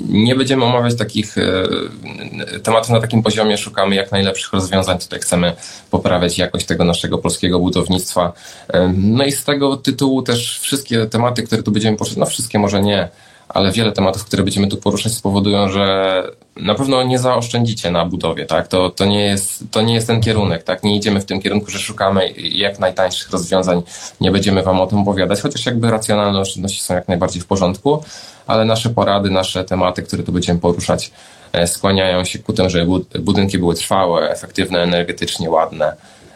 nie 0.10 0.36
będziemy 0.36 0.66
omawiać 0.66 0.96
takich 0.96 1.38
e, 1.38 2.60
tematów 2.60 2.90
na 2.90 3.02
takim 3.02 3.24
poziomie, 3.24 3.58
szukamy 3.58 3.96
jak 3.96 4.12
najlepszych 4.12 4.54
rozwiązań, 4.54 5.00
tutaj 5.00 5.20
chcemy 5.20 5.54
poprawiać 5.92 6.38
jakość 6.38 6.66
tego 6.66 6.84
naszego 6.84 7.18
polskiego 7.18 7.60
budownictwa. 7.60 8.34
E, 8.74 8.94
No 8.98 9.24
i 9.24 9.32
z 9.32 9.44
tego 9.44 9.78
tytułu 9.78 10.22
też 10.22 10.60
wszystkie 10.60 11.06
tematy, 11.06 11.44
które 11.44 11.64
tu 11.64 11.72
będziemy 11.72 11.98
poruszać, 11.98 12.18
no 12.18 12.26
wszystkie 12.26 12.60
może 12.60 12.82
nie, 12.82 13.10
ale 13.50 13.72
wiele 13.72 13.92
tematów, 13.92 14.26
które 14.26 14.44
będziemy 14.44 14.68
tu 14.68 14.78
poruszać, 14.78 15.14
spowodują, 15.14 15.70
że 15.70 16.24
na 16.56 16.76
pewno 16.76 17.04
nie 17.04 17.20
zaoszczędzicie 17.20 17.92
na 17.92 18.06
budowie, 18.06 18.46
tak? 18.46 18.68
To, 18.68 18.90
to, 18.90 19.06
nie 19.06 19.26
jest, 19.26 19.64
to 19.72 19.82
nie 19.82 19.94
jest 19.94 20.08
ten 20.08 20.22
kierunek, 20.22 20.64
tak? 20.64 20.84
Nie 20.84 20.96
idziemy 20.96 21.22
w 21.22 21.26
tym 21.26 21.42
kierunku, 21.42 21.72
że 21.72 21.80
szukamy 21.80 22.30
jak 22.38 22.80
najtańszych 22.80 23.30
rozwiązań, 23.30 23.82
nie 24.22 24.32
będziemy 24.32 24.64
wam 24.64 24.82
o 24.82 24.88
tym 24.88 25.00
opowiadać, 25.00 25.42
chociaż 25.42 25.66
jakby 25.66 25.92
racjonalne 25.92 26.40
oszczędności 26.40 26.84
są 26.84 26.94
jak 26.94 27.08
najbardziej 27.08 27.42
w 27.42 27.46
porządku, 27.46 28.04
ale 28.48 28.66
nasze 28.66 28.90
porady, 28.90 29.30
nasze 29.30 29.64
tematy, 29.64 30.04
które 30.04 30.24
tu 30.24 30.32
będziemy 30.32 30.60
poruszać, 30.60 31.12
e, 31.54 31.68
skłaniają 31.68 32.26
się 32.26 32.40
ku 32.40 32.54
temu, 32.54 32.70
żeby 32.70 32.86
budynki 33.20 33.58
były 33.58 33.76
trwałe, 33.76 34.30
efektywne, 34.32 34.82
energetycznie 34.82 35.50
ładne, 35.50 35.96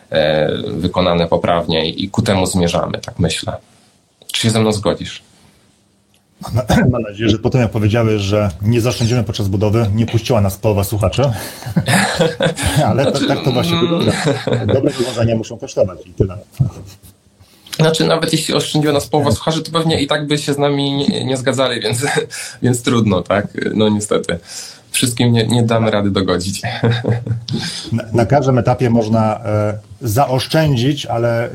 e, 0.10 0.50
wykonane 0.68 1.28
poprawnie 1.28 1.90
i 1.90 2.10
ku 2.10 2.22
temu 2.22 2.46
zmierzamy, 2.46 2.98
tak 2.98 3.20
myślę. 3.20 3.58
Czy 4.32 4.42
się 4.42 4.50
ze 4.50 4.60
mną 4.60 4.72
zgodzisz? 4.72 5.33
Mam 6.92 7.02
nadzieję, 7.02 7.30
że 7.30 7.40
po 7.40 7.50
tym 7.50 7.62
jak 7.62 7.72
powiedziałeś, 7.72 8.22
że 8.22 8.50
nie 8.62 8.82
zaszczędzimy 8.82 9.24
podczas 9.24 9.48
budowy, 9.48 9.86
nie 9.96 10.06
puściła 10.06 10.42
nas 10.42 10.58
połowa 10.58 10.84
słuchaczy. 10.84 11.22
Ale 12.88 13.04
znaczy, 13.04 13.28
tak, 13.28 13.38
tak 13.38 13.46
to 13.46 13.52
właśnie 13.52 13.74
mm. 13.78 13.82
wygląda. 13.82 14.12
Dobre 14.74 14.92
rozwiązania 14.92 15.36
muszą 15.36 15.58
kosztować 15.58 16.00
i 16.06 16.14
tyle. 16.14 16.38
Znaczy, 17.80 18.08
nawet 18.08 18.34
jeśli 18.34 18.54
oszczędziła 18.54 18.94
nas 18.94 19.08
połowa 19.08 19.32
słuchaczy, 19.32 19.62
to 19.62 19.72
pewnie 19.72 20.02
i 20.02 20.08
tak 20.08 20.28
by 20.28 20.38
się 20.38 20.54
z 20.54 20.58
nami 20.58 20.94
nie, 20.94 21.26
nie 21.26 21.38
zgadzali, 21.38 21.82
więc, 21.82 22.06
więc 22.64 22.84
trudno, 22.84 23.22
tak? 23.22 23.48
No 23.74 23.90
niestety 23.90 24.40
wszystkim 24.94 25.32
nie, 25.32 25.48
nie 25.48 25.64
damy 25.64 25.92
rady 25.92 26.12
dogodzić. 26.12 26.62
Na, 27.92 28.04
na 28.14 28.26
każdym 28.26 28.58
etapie 28.58 28.90
można 28.90 29.40
e, 29.40 29.78
zaoszczędzić, 30.02 31.06
ale 31.06 31.50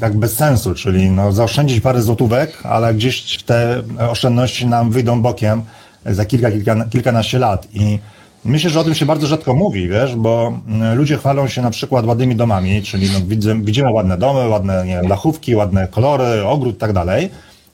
tak 0.00 0.16
bez 0.16 0.36
sensu, 0.36 0.74
czyli 0.74 1.10
no, 1.10 1.32
zaoszczędzić 1.32 1.80
parę 1.80 2.02
złotówek, 2.02 2.58
ale 2.62 2.94
gdzieś 2.94 3.42
te 3.42 3.82
oszczędności 4.10 4.66
nam 4.66 4.90
wyjdą 4.90 5.22
bokiem 5.22 5.62
za 6.06 6.24
kilka, 6.24 6.50
kilka 6.50 6.84
kilkanaście 6.84 7.38
lat 7.38 7.68
i 7.74 7.98
Myślę, 8.44 8.70
że 8.70 8.80
o 8.80 8.84
tym 8.84 8.94
się 8.94 9.06
bardzo 9.06 9.26
rzadko 9.26 9.54
mówi, 9.54 9.88
wiesz, 9.88 10.16
bo 10.16 10.60
mm, 10.68 10.98
ludzie 10.98 11.16
chwalą 11.16 11.48
się 11.48 11.62
na 11.62 11.70
przykład 11.70 12.06
ładnymi 12.06 12.36
domami, 12.36 12.82
czyli 12.82 13.10
no, 13.12 13.18
widzimy, 13.26 13.64
widzimy 13.64 13.92
ładne 13.92 14.18
domy, 14.18 14.48
ładne 14.48 14.84
nie 14.86 15.56
ładne 15.56 15.88
kolory, 15.88 16.44
ogród 16.44 16.76
i 16.76 16.78
tak 16.78 16.92
dalej, 16.92 17.30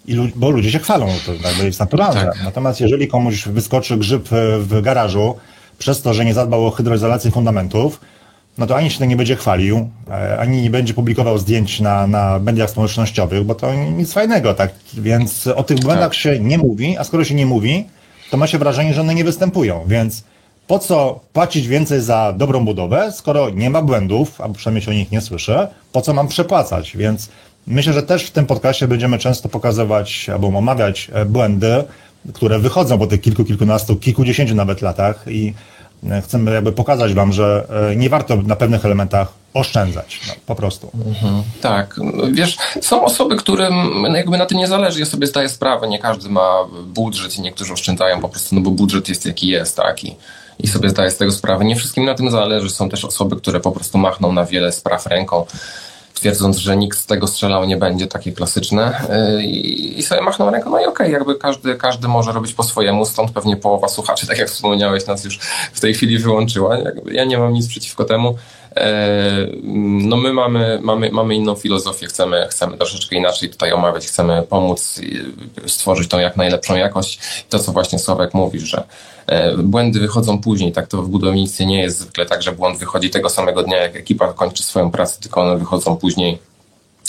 i, 0.09 0.33
bo 0.37 0.51
ludzie 0.51 0.71
się 0.71 0.79
chwalą, 0.79 1.07
to 1.27 1.49
jakby 1.49 1.65
jest 1.65 1.81
naturalne. 1.81 2.25
Tak. 2.25 2.45
Natomiast 2.45 2.81
jeżeli 2.81 3.09
komuś 3.09 3.49
wyskoczy 3.49 3.97
grzyb 3.97 4.29
w 4.59 4.81
garażu 4.83 5.35
przez 5.79 6.03
to, 6.03 6.15
że 6.15 6.25
nie 6.25 6.35
zadbał 6.35 6.67
o 6.67 6.71
hydroizolację 6.71 7.31
fundamentów, 7.31 8.01
no 8.59 8.67
to 8.67 8.77
ani 8.77 8.91
się 8.91 9.07
nie 9.07 9.17
będzie 9.17 9.37
chwalił, 9.37 9.89
e, 10.11 10.39
ani 10.39 10.63
nie 10.63 10.71
będzie 10.71 10.95
publikował 10.95 11.39
zdjęć 11.39 11.81
na, 11.81 12.07
na 12.07 12.39
mediach 12.39 12.71
społecznościowych, 12.71 13.45
bo 13.45 13.55
to 13.55 13.75
nic 13.75 14.13
fajnego, 14.13 14.55
tak? 14.55 14.71
Więc 14.95 15.47
o 15.47 15.63
tych 15.63 15.81
błędach 15.81 16.09
tak. 16.09 16.15
się 16.15 16.41
nie 16.41 16.59
mówi, 16.59 16.97
a 16.99 17.05
skoro 17.05 17.25
się 17.25 17.35
nie 17.35 17.47
mówi, 17.47 17.85
to 18.31 18.37
ma 18.37 18.47
się 18.47 18.59
wrażenie, 18.59 18.95
że 18.95 19.01
one 19.01 19.15
nie 19.15 19.25
występują, 19.25 19.85
więc 19.87 20.25
po 20.67 20.79
co 20.79 21.21
płacić 21.33 21.69
więcej 21.69 22.01
za 22.01 22.35
dobrą 22.37 22.65
budowę, 22.65 23.13
skoro 23.13 23.51
nie 23.51 23.71
ma 23.71 23.83
błędów, 23.83 24.41
albo 24.41 24.55
przynajmniej 24.55 24.85
się 24.85 24.91
o 24.91 24.95
nich 24.95 25.11
nie 25.11 25.21
słyszę, 25.21 25.69
po 25.93 26.01
co 26.01 26.15
mam 26.15 26.29
przepłacać? 26.29 26.97
Więc 26.97 27.29
Myślę, 27.69 27.93
że 27.93 28.03
też 28.03 28.25
w 28.25 28.31
tym 28.31 28.47
podcaście 28.47 28.89
będziemy 28.89 29.19
często 29.19 29.49
pokazywać 29.49 30.29
albo 30.29 30.49
omawiać 30.49 31.11
e, 31.13 31.25
błędy, 31.25 31.85
które 32.35 32.59
wychodzą 32.59 32.99
po 32.99 33.07
tych 33.07 33.21
kilku, 33.21 33.45
kilkunastu, 33.45 33.97
kilkudziesięciu 33.97 34.55
nawet 34.55 34.83
latach 34.83 35.25
i 35.27 35.55
e, 36.11 36.23
chcemy 36.23 36.53
jakby 36.53 36.73
pokazać 36.73 37.15
Wam, 37.15 37.33
że 37.33 37.67
e, 37.91 37.97
nie 37.97 38.11
warto 38.11 38.37
na 38.37 38.57
pewnych 38.57 38.85
elementach 38.85 39.33
oszczędzać, 39.55 40.21
no, 40.29 40.35
po 40.47 40.55
prostu. 40.55 40.91
Mhm, 41.07 41.43
tak, 41.61 42.01
wiesz, 42.33 42.57
są 42.83 43.05
osoby, 43.05 43.37
którym 43.37 43.75
jakby 44.15 44.39
na 44.39 44.47
tym 44.47 44.59
nie 44.59 44.67
zależy, 44.67 45.01
ja 45.01 45.07
sobie 45.07 45.27
zdaję 45.27 45.49
sprawę, 45.49 45.89
nie 45.89 45.99
każdy 45.99 46.29
ma 46.29 46.51
budżet 46.87 47.39
i 47.39 47.41
niektórzy 47.41 47.73
oszczędzają 47.73 48.21
po 48.21 48.29
prostu, 48.29 48.55
no 48.55 48.61
bo 48.61 48.71
budżet 48.71 49.09
jest 49.09 49.27
jaki 49.27 49.49
jest, 49.49 49.77
tak, 49.77 50.05
i, 50.05 50.17
i 50.59 50.69
sobie 50.69 50.91
zdaję 50.91 51.11
z 51.11 51.17
tego 51.17 51.33
sprawę. 51.33 51.65
Nie 51.65 51.77
wszystkim 51.77 52.05
na 52.05 52.15
tym 52.15 52.31
zależy, 52.31 52.71
są 52.71 52.89
też 52.89 53.05
osoby, 53.05 53.37
które 53.37 53.61
po 53.61 53.73
prostu 53.73 53.99
machną 53.99 54.33
na 54.33 54.45
wiele 54.45 54.73
spraw 54.73 55.07
ręką, 55.07 55.47
twierdząc, 56.19 56.57
że 56.57 56.77
nikt 56.77 56.99
z 56.99 57.07
tego 57.07 57.27
strzelał 57.27 57.65
nie 57.65 57.77
będzie, 57.77 58.07
takie 58.07 58.33
klasyczne. 58.33 59.01
Y, 59.39 59.43
I, 59.43 60.03
sobie 60.03 60.21
machnął 60.21 60.51
ręką, 60.51 60.71
no 60.71 60.81
i 60.81 60.83
okej, 60.83 60.93
okay, 60.93 61.11
jakby 61.11 61.35
każdy, 61.35 61.77
każdy 61.77 62.09
może 62.09 62.33
robić 62.33 62.55
po 62.55 62.63
swojemu, 62.63 63.05
stąd 63.05 63.31
pewnie 63.31 63.57
połowa 63.57 63.89
słuchaczy, 63.89 64.27
tak 64.27 64.39
jak 64.39 64.49
wspomniałeś, 64.49 65.07
nas 65.07 65.25
już 65.25 65.39
w 65.73 65.81
tej 65.81 65.95
chwili 65.95 66.19
wyłączyła. 66.19 66.77
Ja 67.13 67.25
nie 67.25 67.39
mam 67.39 67.53
nic 67.53 67.69
przeciwko 67.69 68.05
temu. 68.05 68.35
E, 68.77 69.47
no 70.09 70.17
my 70.17 70.33
mamy, 70.33 70.79
mamy, 70.83 71.11
mamy 71.11 71.35
inną 71.35 71.55
filozofię, 71.55 72.07
chcemy, 72.07 72.47
chcemy 72.51 72.77
troszeczkę 72.77 73.17
inaczej 73.17 73.51
tutaj 73.51 73.73
omawiać, 73.73 74.07
chcemy 74.07 74.43
pomóc 74.43 75.01
stworzyć 75.67 76.09
tą 76.09 76.19
jak 76.19 76.37
najlepszą 76.37 76.77
jakość. 76.77 77.19
To, 77.49 77.59
co 77.59 77.73
właśnie 77.73 77.99
Sławek 77.99 78.35
mówisz, 78.35 78.63
że 78.63 78.85
e, 79.27 79.57
błędy 79.57 80.01
wychodzą 80.01 80.41
później, 80.41 80.73
tak 80.73 80.87
to 80.87 81.03
w 81.03 81.09
budownictwie 81.09 81.67
nie 81.67 81.83
jest 81.83 81.99
zwykle 81.99 82.27
tak, 82.27 82.43
że 82.43 82.53
błąd 82.53 82.79
wychodzi 82.79 83.11
tego 83.11 83.31
samego 83.31 83.63
dnia, 83.63 83.77
jak 83.77 83.97
ekipa 83.97 84.33
kończy 84.33 84.63
swoją 84.63 84.91
pracę, 84.91 85.21
tylko 85.21 85.43
one 85.43 85.59
wychodzą 85.59 85.97
później. 85.97 86.39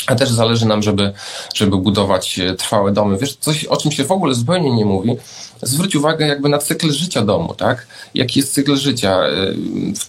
A 0.07 0.15
też 0.15 0.29
zależy 0.29 0.65
nam, 0.65 0.83
żeby, 0.83 1.13
żeby 1.53 1.77
budować 1.77 2.39
trwałe 2.57 2.91
domy. 2.91 3.17
Wiesz, 3.17 3.35
coś, 3.35 3.65
o 3.65 3.77
czym 3.77 3.91
się 3.91 4.03
w 4.03 4.11
ogóle 4.11 4.33
zupełnie 4.33 4.71
nie 4.71 4.85
mówi, 4.85 5.17
zwróć 5.61 5.95
uwagę 5.95 6.27
jakby 6.27 6.49
na 6.49 6.57
cykl 6.57 6.91
życia 6.91 7.21
domu, 7.21 7.53
tak? 7.53 7.87
Jaki 8.13 8.39
jest 8.39 8.53
cykl 8.53 8.75
życia 8.75 9.19
e, 9.19 9.53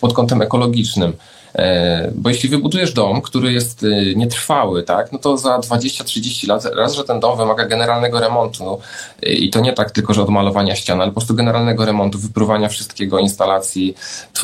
pod 0.01 0.13
kątem 0.13 0.43
ekologicznym. 0.43 1.13
E, 1.55 2.11
bo 2.15 2.29
jeśli 2.29 2.49
wybudujesz 2.49 2.93
dom, 2.93 3.23
który 3.23 3.53
jest 3.53 3.83
e, 3.85 4.15
nietrwały, 4.15 4.83
tak, 4.83 5.13
no 5.13 5.19
to 5.19 5.39
za 5.39 5.59
20-30 5.59 6.49
lat 6.49 6.65
raz, 6.65 6.95
że 6.95 7.05
ten 7.05 7.21
dom 7.21 7.39
wymaga 7.39 7.65
generalnego 7.65 8.21
remontu 8.21 8.65
no, 8.65 8.79
i 9.23 9.51
to 9.51 9.61
nie 9.61 9.73
tak 9.73 9.91
tylko, 9.91 10.15
że 10.15 10.23
odmalowania 10.23 10.77
ścian, 10.77 11.01
ale 11.01 11.11
po 11.11 11.15
prostu 11.15 11.35
generalnego 11.35 11.85
remontu, 11.85 12.19
wypruwania 12.19 12.69
wszystkiego, 12.69 13.19
instalacji, 13.19 13.95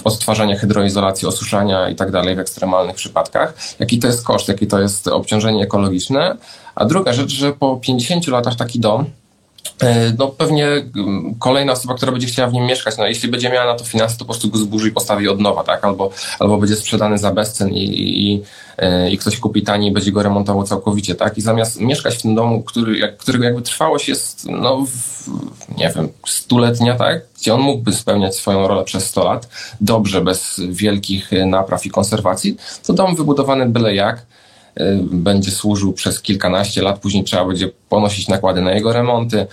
odtwarzania 0.05 0.59
hydroizolacji, 0.59 1.29
osuszania 1.29 1.89
i 1.89 1.95
tak 1.95 2.11
dalej 2.11 2.37
w 2.37 2.39
ekstremalnych 2.39 2.97
przypadkach. 2.97 3.55
Jaki 3.79 3.99
to 3.99 4.07
jest 4.07 4.25
koszt, 4.25 4.49
jaki 4.49 4.67
to 4.67 4.81
jest 4.81 5.09
obciążenie 5.09 5.63
ekologiczne. 5.63 6.37
A 6.75 6.85
druga 6.85 7.13
rzecz, 7.13 7.31
że 7.31 7.53
po 7.53 7.77
50 7.77 8.27
latach 8.27 8.57
taki 8.57 8.81
dom 8.81 9.05
E, 9.05 9.26
no 10.19 10.29
pewnie 10.29 10.67
mm, 10.67 11.35
kolejna 11.39 11.73
osoba, 11.73 11.95
która 11.95 12.13
będzie 12.13 12.27
chciała 12.27 12.49
w 12.49 12.53
nim 12.53 12.67
mieszkać, 12.67 12.99
no 12.99 13.07
jeśli 13.07 13.29
będzie 13.29 13.51
miała 13.51 13.73
na 13.73 13.79
to 13.79 13.85
finanse, 13.85 14.17
to 14.17 14.19
po 14.19 14.33
prostu 14.33 14.51
go 14.51 14.59
zburzy 14.59 14.89
i 14.89 14.93
postawi 14.93 15.29
od 15.29 15.41
nowa, 15.41 15.65
tak? 15.65 15.85
Albo, 15.85 16.11
albo 16.39 16.59
będzie 16.59 16.77
sprzedany 16.77 17.19
za 17.19 17.31
bezcen 17.33 17.69
i, 17.69 17.85
i, 17.85 18.43
e, 18.79 19.11
i 19.11 19.19
ktoś 19.19 19.39
kupi 19.39 19.63
taniej 19.63 19.91
i 19.91 19.95
będzie 19.95 20.13
go 20.13 20.23
remontował 20.23 20.65
całkowicie, 20.65 21.15
tak? 21.15 21.39
I 21.39 21.41
zamiast 21.41 21.81
mieszkać 21.81 22.15
w 22.17 22.23
tym 22.23 22.35
domu, 22.35 22.63
który, 22.63 22.99
jak, 22.99 23.17
którego 23.17 23.45
jakby 23.45 23.63
trwałość 23.63 24.09
jest, 24.09 24.47
no 24.49 24.87
w, 24.87 25.29
nie 25.79 25.93
wiem, 25.97 26.09
stuletnia, 26.27 26.97
tak? 26.97 27.23
Gdzie 27.39 27.55
on 27.55 27.61
mógłby 27.61 27.93
spełniać 27.93 28.37
swoją 28.37 28.69
rolę 28.69 28.85
przez 28.85 29.07
100 29.07 29.25
lat, 29.25 29.49
dobrze, 29.81 30.21
bez 30.21 30.61
wielkich 30.69 31.31
napraw 31.47 31.87
i 31.87 31.91
konserwacji, 31.91 32.57
to 32.87 32.93
dom 32.93 33.17
wybudowany 33.17 33.67
byle 33.67 33.95
jak, 33.95 34.27
będzie 35.01 35.51
służył 35.51 35.93
przez 35.93 36.23
kilkanaście 36.23 36.83
lat, 36.83 36.99
później 36.99 37.25
trzeba 37.25 37.45
będzie 37.45 37.69
ponosić 37.89 38.29
nakłady 38.29 38.61
na 38.61 38.73
jego 38.73 38.93
remonty 38.93 39.47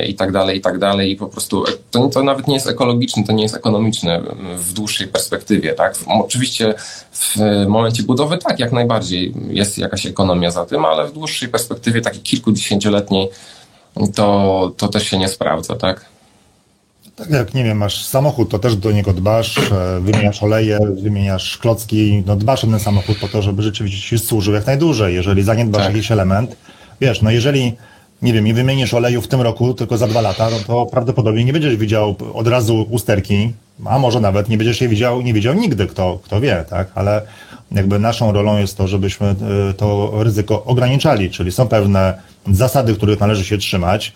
y, 0.00 0.06
i 0.06 0.14
tak 0.14 0.32
dalej, 0.32 0.58
i 0.58 0.60
tak 0.60 0.78
dalej. 0.78 1.10
I 1.10 1.16
po 1.16 1.26
prostu 1.26 1.64
to, 1.90 2.08
to 2.08 2.22
nawet 2.22 2.48
nie 2.48 2.54
jest 2.54 2.68
ekologiczne, 2.68 3.24
to 3.24 3.32
nie 3.32 3.42
jest 3.42 3.56
ekonomiczne 3.56 4.22
w 4.56 4.72
dłuższej 4.72 5.08
perspektywie, 5.08 5.74
tak? 5.74 5.94
Oczywiście 6.06 6.74
w 7.12 7.36
momencie 7.68 8.02
budowy 8.02 8.38
tak, 8.38 8.60
jak 8.60 8.72
najbardziej 8.72 9.34
jest 9.48 9.78
jakaś 9.78 10.06
ekonomia 10.06 10.50
za 10.50 10.66
tym, 10.66 10.84
ale 10.84 11.06
w 11.06 11.12
dłuższej 11.12 11.48
perspektywie, 11.48 12.00
takiej 12.00 12.22
kilkudziesięcioletniej, 12.22 13.28
to, 14.14 14.72
to 14.76 14.88
też 14.88 15.04
się 15.04 15.18
nie 15.18 15.28
sprawdza, 15.28 15.76
tak? 15.76 16.09
Tak 17.20 17.30
jak, 17.30 17.54
nie 17.54 17.64
wiem, 17.64 17.78
masz 17.78 18.04
samochód, 18.04 18.50
to 18.50 18.58
też 18.58 18.76
do 18.76 18.92
niego 18.92 19.12
dbasz, 19.12 19.58
e, 19.58 20.00
wymieniasz 20.00 20.42
oleje, 20.42 20.78
wymieniasz 21.02 21.58
klocki, 21.58 22.22
no 22.26 22.36
dbasz 22.36 22.64
o 22.64 22.66
ten 22.66 22.80
samochód 22.80 23.18
po 23.18 23.28
to, 23.28 23.42
żeby 23.42 23.62
rzeczywiście 23.62 24.08
ci 24.08 24.24
służył 24.24 24.54
jak 24.54 24.66
najdłużej. 24.66 25.14
Jeżeli 25.14 25.42
zaniedbasz 25.42 25.82
tak. 25.82 25.94
jakiś 25.94 26.12
element, 26.12 26.56
wiesz, 27.00 27.22
no 27.22 27.30
jeżeli, 27.30 27.72
nie 28.22 28.32
wiem, 28.32 28.44
nie 28.44 28.54
wymienisz 28.54 28.94
oleju 28.94 29.22
w 29.22 29.28
tym 29.28 29.40
roku, 29.40 29.74
tylko 29.74 29.98
za 29.98 30.06
dwa 30.06 30.20
lata, 30.20 30.50
no 30.50 30.56
to 30.66 30.86
prawdopodobnie 30.86 31.44
nie 31.44 31.52
będziesz 31.52 31.76
widział 31.76 32.16
od 32.34 32.46
razu 32.46 32.86
usterki, 32.90 33.52
a 33.84 33.98
może 33.98 34.20
nawet 34.20 34.48
nie 34.48 34.58
będziesz 34.58 34.80
je 34.80 34.88
widział, 34.88 35.22
nie 35.22 35.34
widział 35.34 35.54
nigdy, 35.54 35.86
kto, 35.86 36.18
kto 36.24 36.40
wie, 36.40 36.64
tak? 36.70 36.88
Ale 36.94 37.22
jakby 37.72 37.98
naszą 37.98 38.32
rolą 38.32 38.58
jest 38.58 38.76
to, 38.76 38.88
żebyśmy 38.88 39.26
e, 39.70 39.74
to 39.74 40.12
ryzyko 40.16 40.64
ograniczali, 40.64 41.30
czyli 41.30 41.52
są 41.52 41.68
pewne 41.68 42.14
zasady, 42.52 42.94
których 42.94 43.20
należy 43.20 43.44
się 43.44 43.58
trzymać 43.58 44.12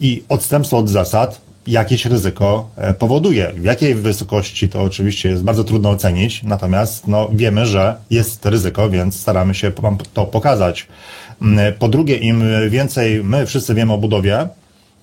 i 0.00 0.22
odstępstwo 0.28 0.78
od 0.78 0.88
zasad 0.88 1.47
jakieś 1.68 2.06
ryzyko 2.06 2.70
e, 2.76 2.94
powoduje. 2.94 3.52
W 3.56 3.64
jakiej 3.64 3.94
wysokości 3.94 4.68
to 4.68 4.82
oczywiście 4.82 5.28
jest 5.28 5.42
bardzo 5.42 5.64
trudno 5.64 5.90
ocenić, 5.90 6.42
natomiast 6.42 7.08
no, 7.08 7.28
wiemy, 7.32 7.66
że 7.66 7.96
jest 8.10 8.46
ryzyko, 8.46 8.90
więc 8.90 9.20
staramy 9.20 9.54
się 9.54 9.70
Wam 9.70 9.98
to 10.14 10.26
pokazać. 10.26 10.86
Mm, 11.42 11.74
po 11.74 11.88
drugie, 11.88 12.16
im 12.16 12.42
więcej 12.68 13.24
my 13.24 13.46
wszyscy 13.46 13.74
wiemy 13.74 13.92
o 13.92 13.98
budowie, 13.98 14.48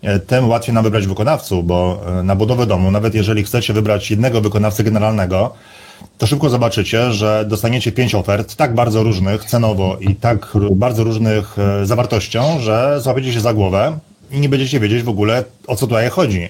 e, 0.01 0.19
tym 0.19 0.49
łatwiej 0.49 0.75
nam 0.75 0.83
wybrać 0.83 1.07
wykonawców, 1.07 1.65
bo 1.67 2.01
e, 2.19 2.23
na 2.23 2.35
budowę 2.35 2.65
domu, 2.65 2.91
nawet 2.91 3.15
jeżeli 3.15 3.43
chcecie 3.43 3.73
wybrać 3.73 4.11
jednego 4.11 4.41
wykonawcę 4.41 4.83
generalnego, 4.83 5.53
to 6.17 6.27
szybko 6.27 6.49
zobaczycie, 6.49 7.11
że 7.11 7.45
dostaniecie 7.47 7.91
pięć 7.91 8.15
ofert, 8.15 8.55
tak 8.55 8.75
bardzo 8.75 9.03
różnych 9.03 9.45
cenowo 9.45 9.97
i 10.01 10.15
tak 10.15 10.47
bardzo 10.71 11.03
różnych 11.03 11.55
zawartością, 11.83 12.59
że 12.59 13.01
złapiecie 13.01 13.33
się 13.33 13.39
za 13.39 13.53
głowę 13.53 13.99
i 14.31 14.39
nie 14.39 14.49
będziecie 14.49 14.79
wiedzieć 14.79 15.03
w 15.03 15.09
ogóle, 15.09 15.43
o 15.67 15.75
co 15.75 15.87
tutaj 15.87 16.09
chodzi. 16.09 16.49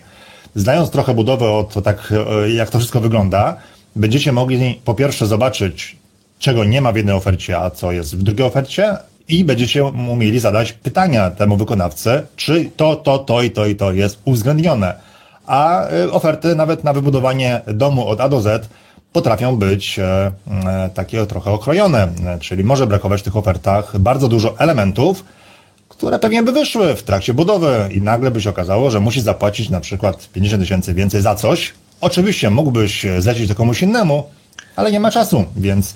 Znając 0.55 0.89
trochę 0.89 1.13
budowę, 1.13 1.51
o 1.51 1.63
to 1.63 1.81
tak, 1.81 2.13
e, 2.43 2.49
jak 2.49 2.69
to 2.69 2.79
wszystko 2.79 2.99
wygląda, 2.99 3.57
będziecie 3.95 4.31
mogli 4.31 4.81
po 4.85 4.93
pierwsze 4.93 5.27
zobaczyć, 5.27 5.95
czego 6.39 6.63
nie 6.63 6.81
ma 6.81 6.91
w 6.91 6.95
jednej 6.95 7.15
ofercie, 7.15 7.57
a 7.57 7.69
co 7.69 7.91
jest 7.91 8.17
w 8.17 8.23
drugiej 8.23 8.47
ofercie, 8.47 8.97
i 9.27 9.43
będziecie 9.43 9.83
umieli 9.85 10.39
zadać 10.39 10.73
pytania 10.73 11.31
temu 11.31 11.57
wykonawcy, 11.57 12.21
czy 12.35 12.69
to, 12.77 12.95
to, 12.95 13.19
to 13.19 13.41
i 13.41 13.51
to 13.51 13.65
i 13.65 13.75
to 13.75 13.91
jest 13.91 14.19
uwzględnione. 14.25 14.95
A 15.45 15.91
y, 15.91 16.11
oferty 16.11 16.55
nawet 16.55 16.83
na 16.83 16.93
wybudowanie 16.93 17.61
domu 17.67 18.07
od 18.07 18.21
A 18.21 18.29
do 18.29 18.41
Z 18.41 18.69
potrafią 19.13 19.55
być 19.55 19.99
e, 19.99 20.31
e, 20.47 20.89
takie 20.93 21.25
trochę 21.25 21.51
okrojone, 21.51 22.07
E, 22.25 22.39
czyli 22.39 22.63
może 22.63 22.87
brakować 22.87 23.21
w 23.21 23.23
tych 23.23 23.37
ofertach 23.37 23.99
bardzo 23.99 24.27
dużo 24.27 24.59
elementów, 24.59 25.25
które 25.89 26.19
pewnie 26.19 26.43
by 26.43 26.51
wyszły 26.51 26.95
w 26.95 27.03
trakcie 27.03 27.33
budowy 27.33 27.89
i 27.91 28.01
nagle 28.01 28.31
by 28.31 28.41
się 28.41 28.49
okazało, 28.49 28.91
że 28.91 28.99
musisz 28.99 29.23
zapłacić 29.23 29.69
na 29.69 29.79
przykład 29.79 30.29
50 30.33 30.63
tysięcy 30.63 30.93
więcej 30.93 31.21
za 31.21 31.35
coś. 31.35 31.73
Oczywiście 32.01 32.49
mógłbyś 32.49 33.05
zlecić 33.19 33.47
to 33.47 33.55
komuś 33.55 33.81
innemu, 33.81 34.23
ale 34.75 34.91
nie 34.91 34.99
ma 34.99 35.11
czasu, 35.11 35.45
więc 35.57 35.95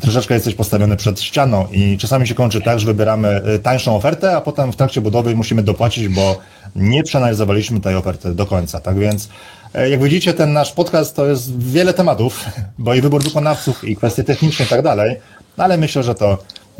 troszeczkę 0.00 0.34
jesteś 0.34 0.54
postawiony 0.54 0.96
przed 0.96 1.20
ścianą 1.20 1.66
i 1.72 1.98
czasami 1.98 2.28
się 2.28 2.34
kończy 2.34 2.60
tak, 2.60 2.80
że 2.80 2.86
wybieramy 2.86 3.42
y, 3.54 3.58
tańszą 3.58 3.96
ofertę, 3.96 4.36
a 4.36 4.40
potem 4.40 4.72
w 4.72 4.76
trakcie 4.76 5.00
budowy 5.00 5.36
musimy 5.36 5.62
dopłacić, 5.62 6.08
bo 6.08 6.38
nie 6.76 7.02
przeanalizowaliśmy 7.02 7.80
tej 7.80 7.96
oferty 7.96 8.34
do 8.34 8.46
końca. 8.46 8.80
Tak 8.80 8.98
więc, 8.98 9.28
e, 9.74 9.90
jak 9.90 10.02
widzicie, 10.02 10.34
ten 10.34 10.52
nasz 10.52 10.72
podcast 10.72 11.16
to 11.16 11.26
jest 11.26 11.58
wiele 11.58 11.94
tematów, 11.94 12.44
bo 12.78 12.94
i 12.94 13.00
wybór 13.00 13.24
wykonawców, 13.24 13.84
i 13.84 13.96
kwestie 13.96 14.24
techniczne 14.24 14.64
i 14.64 14.68
tak 14.68 14.82
dalej, 14.82 15.16
ale 15.56 15.76
myślę, 15.76 16.02
że 16.02 16.14
to 16.14 16.38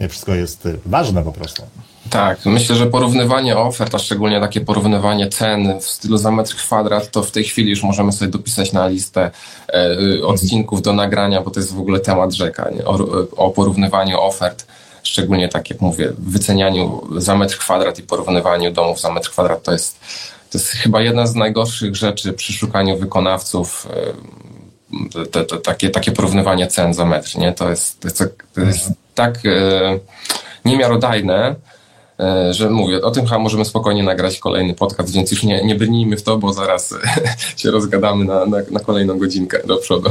wszystko 0.08 0.34
jest 0.34 0.66
y, 0.66 0.78
ważne 0.86 1.22
po 1.22 1.32
prostu. 1.32 1.62
Tak, 2.10 2.46
myślę, 2.46 2.76
że 2.76 2.86
porównywanie 2.86 3.56
ofert, 3.56 3.94
a 3.94 3.98
szczególnie 3.98 4.40
takie 4.40 4.60
porównywanie 4.60 5.28
cen 5.28 5.80
w 5.80 5.84
stylu 5.84 6.16
za 6.16 6.30
metr 6.30 6.56
kwadrat, 6.56 7.10
to 7.10 7.22
w 7.22 7.30
tej 7.30 7.44
chwili 7.44 7.70
już 7.70 7.82
możemy 7.82 8.12
sobie 8.12 8.30
dopisać 8.30 8.72
na 8.72 8.88
listę 8.88 9.30
e, 9.68 10.26
odcinków 10.26 10.82
do 10.82 10.92
nagrania, 10.92 11.42
bo 11.42 11.50
to 11.50 11.60
jest 11.60 11.74
w 11.74 11.80
ogóle 11.80 12.00
temat 12.00 12.32
rzeka, 12.32 12.70
nie? 12.70 12.84
O, 12.84 12.98
o 13.36 13.50
porównywaniu 13.50 14.20
ofert, 14.20 14.66
szczególnie 15.02 15.48
tak 15.48 15.70
jak 15.70 15.80
mówię, 15.80 16.12
wycenianiu 16.18 17.02
za 17.16 17.36
metr 17.36 17.58
kwadrat 17.58 17.98
i 17.98 18.02
porównywaniu 18.02 18.70
domów 18.70 19.00
za 19.00 19.12
metr 19.12 19.30
kwadrat 19.30 19.62
to 19.62 19.72
jest, 19.72 20.00
to 20.50 20.58
jest 20.58 20.68
chyba 20.68 21.00
jedna 21.00 21.26
z 21.26 21.34
najgorszych 21.34 21.96
rzeczy 21.96 22.32
przy 22.32 22.52
szukaniu 22.52 22.98
wykonawców. 22.98 23.88
E, 23.90 25.26
te, 25.26 25.44
te, 25.44 25.58
takie, 25.58 25.90
takie 25.90 26.12
porównywanie 26.12 26.66
cen 26.66 26.94
za 26.94 27.04
metr, 27.04 27.38
nie? 27.38 27.52
To 27.52 27.70
jest, 27.70 28.00
to 28.00 28.08
jest, 28.08 28.24
to 28.54 28.60
jest 28.60 28.90
tak 29.14 29.38
e, 29.46 29.98
niemiarodajne, 30.64 31.54
że 32.50 32.70
mówię, 32.70 33.02
o 33.02 33.10
tym 33.10 33.26
chyba 33.26 33.38
możemy 33.38 33.64
spokojnie 33.64 34.02
nagrać 34.02 34.38
kolejny 34.38 34.74
podcast, 34.74 35.12
więc 35.12 35.30
już 35.30 35.42
nie, 35.42 35.64
nie 35.64 35.74
brnijmy 35.74 36.16
w 36.16 36.22
to, 36.22 36.38
bo 36.38 36.52
zaraz 36.52 36.94
się 37.56 37.70
rozgadamy 37.70 38.24
na, 38.24 38.46
na, 38.46 38.56
na 38.70 38.80
kolejną 38.80 39.18
godzinkę 39.18 39.66
do 39.66 39.76
przodu. 39.76 40.10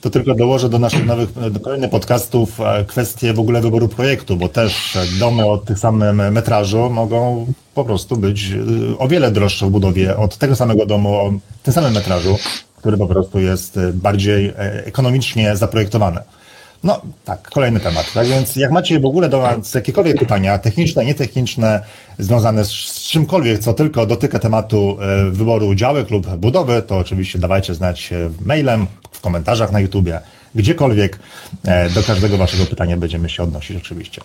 To 0.00 0.10
tylko 0.10 0.34
dołożę 0.34 0.68
do 0.68 0.78
naszych 0.78 1.06
nowych, 1.06 1.50
do 1.50 1.60
kolejnych 1.60 1.90
podcastów 1.90 2.60
e, 2.60 2.84
kwestię 2.84 3.34
w 3.34 3.40
ogóle 3.40 3.60
wyboru 3.60 3.88
projektu, 3.88 4.36
bo 4.36 4.48
też 4.48 4.98
domy 5.18 5.46
o 5.46 5.58
tym 5.58 5.76
samym 5.76 6.32
metrażu 6.32 6.90
mogą 6.90 7.46
po 7.74 7.84
prostu 7.84 8.16
być 8.16 8.50
e, 8.50 8.98
o 8.98 9.08
wiele 9.08 9.30
droższe 9.30 9.66
w 9.66 9.70
budowie 9.70 10.16
od 10.16 10.36
tego 10.36 10.56
samego 10.56 10.86
domu 10.86 11.14
o 11.14 11.32
tym 11.62 11.74
samym 11.74 11.92
metrażu, 11.92 12.38
który 12.76 12.96
po 12.96 13.06
prostu 13.06 13.40
jest 13.40 13.78
bardziej 13.94 14.52
ekonomicznie 14.84 15.56
zaprojektowany. 15.56 16.20
No 16.84 17.00
tak, 17.24 17.50
kolejny 17.50 17.80
temat. 17.80 18.12
Tak 18.12 18.26
więc 18.26 18.56
jak 18.56 18.70
macie 18.70 19.00
w 19.00 19.04
ogóle 19.04 19.28
do 19.28 19.42
nas 19.42 19.74
jakiekolwiek 19.74 20.18
pytania, 20.18 20.58
techniczne, 20.58 21.04
nietechniczne, 21.04 21.82
związane 22.18 22.64
z 22.64 22.70
czymkolwiek, 23.10 23.58
co 23.58 23.74
tylko 23.74 24.06
dotyka 24.06 24.38
tematu 24.38 24.98
e, 25.00 25.30
wyboru 25.30 25.74
działek 25.74 26.10
lub 26.10 26.36
budowy, 26.36 26.82
to 26.82 26.98
oczywiście 26.98 27.38
dawajcie 27.38 27.74
znać 27.74 28.10
mailem, 28.40 28.86
w 29.10 29.20
komentarzach 29.20 29.72
na 29.72 29.80
YouTubie, 29.80 30.20
gdziekolwiek. 30.54 31.18
E, 31.64 31.90
do 31.90 32.02
każdego 32.02 32.36
waszego 32.36 32.66
pytania 32.66 32.96
będziemy 32.96 33.28
się 33.28 33.42
odnosić 33.42 33.76
oczywiście. 33.76 34.20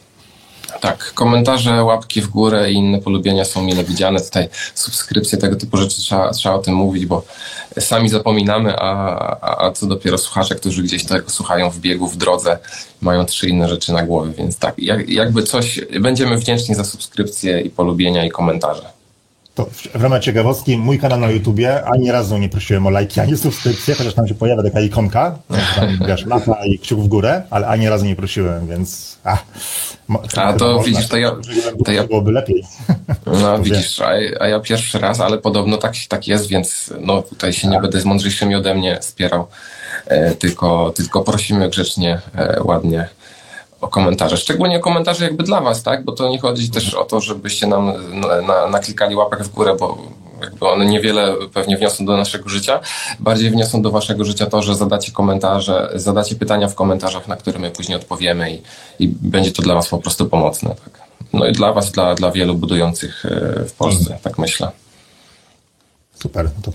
Tak, 0.82 1.14
komentarze, 1.14 1.84
łapki 1.84 2.22
w 2.22 2.28
górę 2.28 2.72
i 2.72 2.74
inne 2.74 3.02
polubienia 3.02 3.46
są 3.46 3.64
mile 3.64 3.84
widziane. 3.84 4.22
Tutaj 4.22 4.50
subskrypcje, 4.76 5.38
tego 5.38 5.56
typu 5.56 5.78
rzeczy 5.78 6.02
trzeba, 6.02 6.32
trzeba 6.32 6.56
o 6.56 6.60
tym 6.60 6.74
mówić, 6.74 7.06
bo 7.06 7.24
sami 7.80 8.10
zapominamy, 8.10 8.76
a, 8.80 9.18
a, 9.42 9.66
a 9.66 9.72
co 9.72 9.86
dopiero 9.88 10.18
słuchacze, 10.18 10.56
którzy 10.56 10.84
gdzieś 10.84 11.06
tego 11.06 11.30
słuchają 11.30 11.70
w 11.70 11.80
biegu, 11.80 12.08
w 12.08 12.18
drodze, 12.18 12.58
mają 13.02 13.26
trzy 13.26 13.50
inne 13.50 13.70
rzeczy 13.70 13.94
na 13.94 14.04
głowie, 14.04 14.32
więc 14.38 14.58
tak, 14.58 14.76
jak, 14.78 15.10
jakby 15.10 15.44
coś, 15.44 15.80
będziemy 16.00 16.38
wdzięczni 16.38 16.76
za 16.76 16.84
subskrypcje 16.84 17.62
i 17.62 17.70
polubienia 17.70 18.26
i 18.26 18.30
komentarze. 18.30 18.96
To 19.56 19.66
w 19.96 20.02
ramach 20.02 20.22
ciekawostki, 20.22 20.78
mój 20.78 21.00
kanał 21.00 21.20
na 21.20 21.32
YouTubie 21.32 21.86
ani 21.86 22.12
razu 22.12 22.38
nie 22.38 22.50
prosiłem 22.50 22.88
o 22.88 22.90
lajki, 22.90 23.20
ani 23.20 23.38
subskrypcję, 23.38 23.96
chociaż 23.96 24.14
tam 24.14 24.28
się 24.28 24.36
pojawia 24.36 24.64
taka 24.64 24.82
ikonka, 24.82 25.38
tam, 25.76 26.08
wiesz, 26.08 26.26
mapa 26.26 26.66
i 26.66 26.80
kciuk 26.80 27.00
w 27.00 27.08
górę, 27.08 27.44
ale 27.50 27.68
ani 27.68 27.90
razu 27.90 28.06
nie 28.06 28.16
prosiłem, 28.16 28.68
więc... 28.68 29.18
A, 29.24 29.38
a 30.36 30.54
to 30.54 30.80
widzisz, 30.80 31.08
to 31.08 31.18
ja... 31.18 31.32
To 31.86 31.92
ja 31.92 32.04
byłoby 32.04 32.32
lepiej. 32.32 32.64
No 33.26 33.60
widzisz, 33.64 34.02
a, 34.02 34.10
a, 34.40 34.48
ja 34.48 34.60
pierwszy 34.60 35.00
raz, 35.00 35.20
ale 35.20 35.38
podobno 35.38 35.78
tak, 35.78 35.94
tak 36.10 36.28
jest, 36.28 36.48
więc 36.48 36.94
no 37.00 37.22
tutaj 37.22 37.54
się 37.54 37.68
nie 37.68 37.80
będę 37.80 38.02
z 38.02 38.06
mądrzejszymi 38.06 38.56
ode 38.56 38.76
mnie 38.76 38.98
spierał, 39.02 39.48
e, 40.08 40.32
tylko, 40.32 40.94
tylko 40.96 41.22
prosimy 41.22 41.70
grzecznie, 41.70 42.22
e, 42.36 42.64
ładnie 42.64 43.10
o 43.86 43.88
komentarze. 43.88 44.38
Szczególnie 44.38 44.80
komentarze 44.80 45.24
jakby 45.24 45.44
dla 45.44 45.62
Was, 45.62 45.84
tak? 45.84 46.04
Bo 46.04 46.12
to 46.12 46.30
nie 46.30 46.40
chodzi 46.40 46.70
też 46.70 46.94
o 46.94 47.04
to, 47.04 47.22
żebyście 47.22 47.68
nam 47.68 47.94
na, 48.14 48.42
na, 48.42 48.68
naklikali 48.68 49.16
łapek 49.16 49.44
w 49.44 49.52
górę, 49.52 49.76
bo 49.80 49.98
jakby 50.42 50.68
one 50.68 50.86
niewiele 50.86 51.36
pewnie 51.54 51.78
wniosą 51.78 52.06
do 52.06 52.18
naszego 52.18 52.50
życia. 52.50 52.80
Bardziej 53.20 53.50
wniosą 53.50 53.82
do 53.82 53.92
Waszego 53.92 54.26
życia 54.26 54.46
to, 54.46 54.62
że 54.62 54.76
zadacie 54.76 55.12
komentarze, 55.12 55.92
zadacie 55.96 56.36
pytania 56.36 56.68
w 56.68 56.76
komentarzach, 56.76 57.28
na 57.28 57.36
które 57.36 57.60
my 57.60 57.72
później 57.72 57.96
odpowiemy 57.96 58.52
i, 58.52 58.62
i 59.00 59.08
będzie 59.08 59.52
to 59.52 59.62
dla 59.62 59.76
Was 59.76 59.90
po 59.90 59.98
prostu 59.98 60.26
pomocne. 60.26 60.70
Tak? 60.70 61.00
No 61.34 61.48
i 61.48 61.52
dla 61.52 61.74
Was, 61.74 61.92
dla, 61.92 62.16
dla 62.16 62.32
wielu 62.32 62.56
budujących 62.56 63.26
e, 63.26 63.66
w 63.66 63.74
Polsce, 63.74 64.18
tak 64.24 64.38
myślę. 64.38 64.72
Super, 66.22 66.50
to 66.64 66.72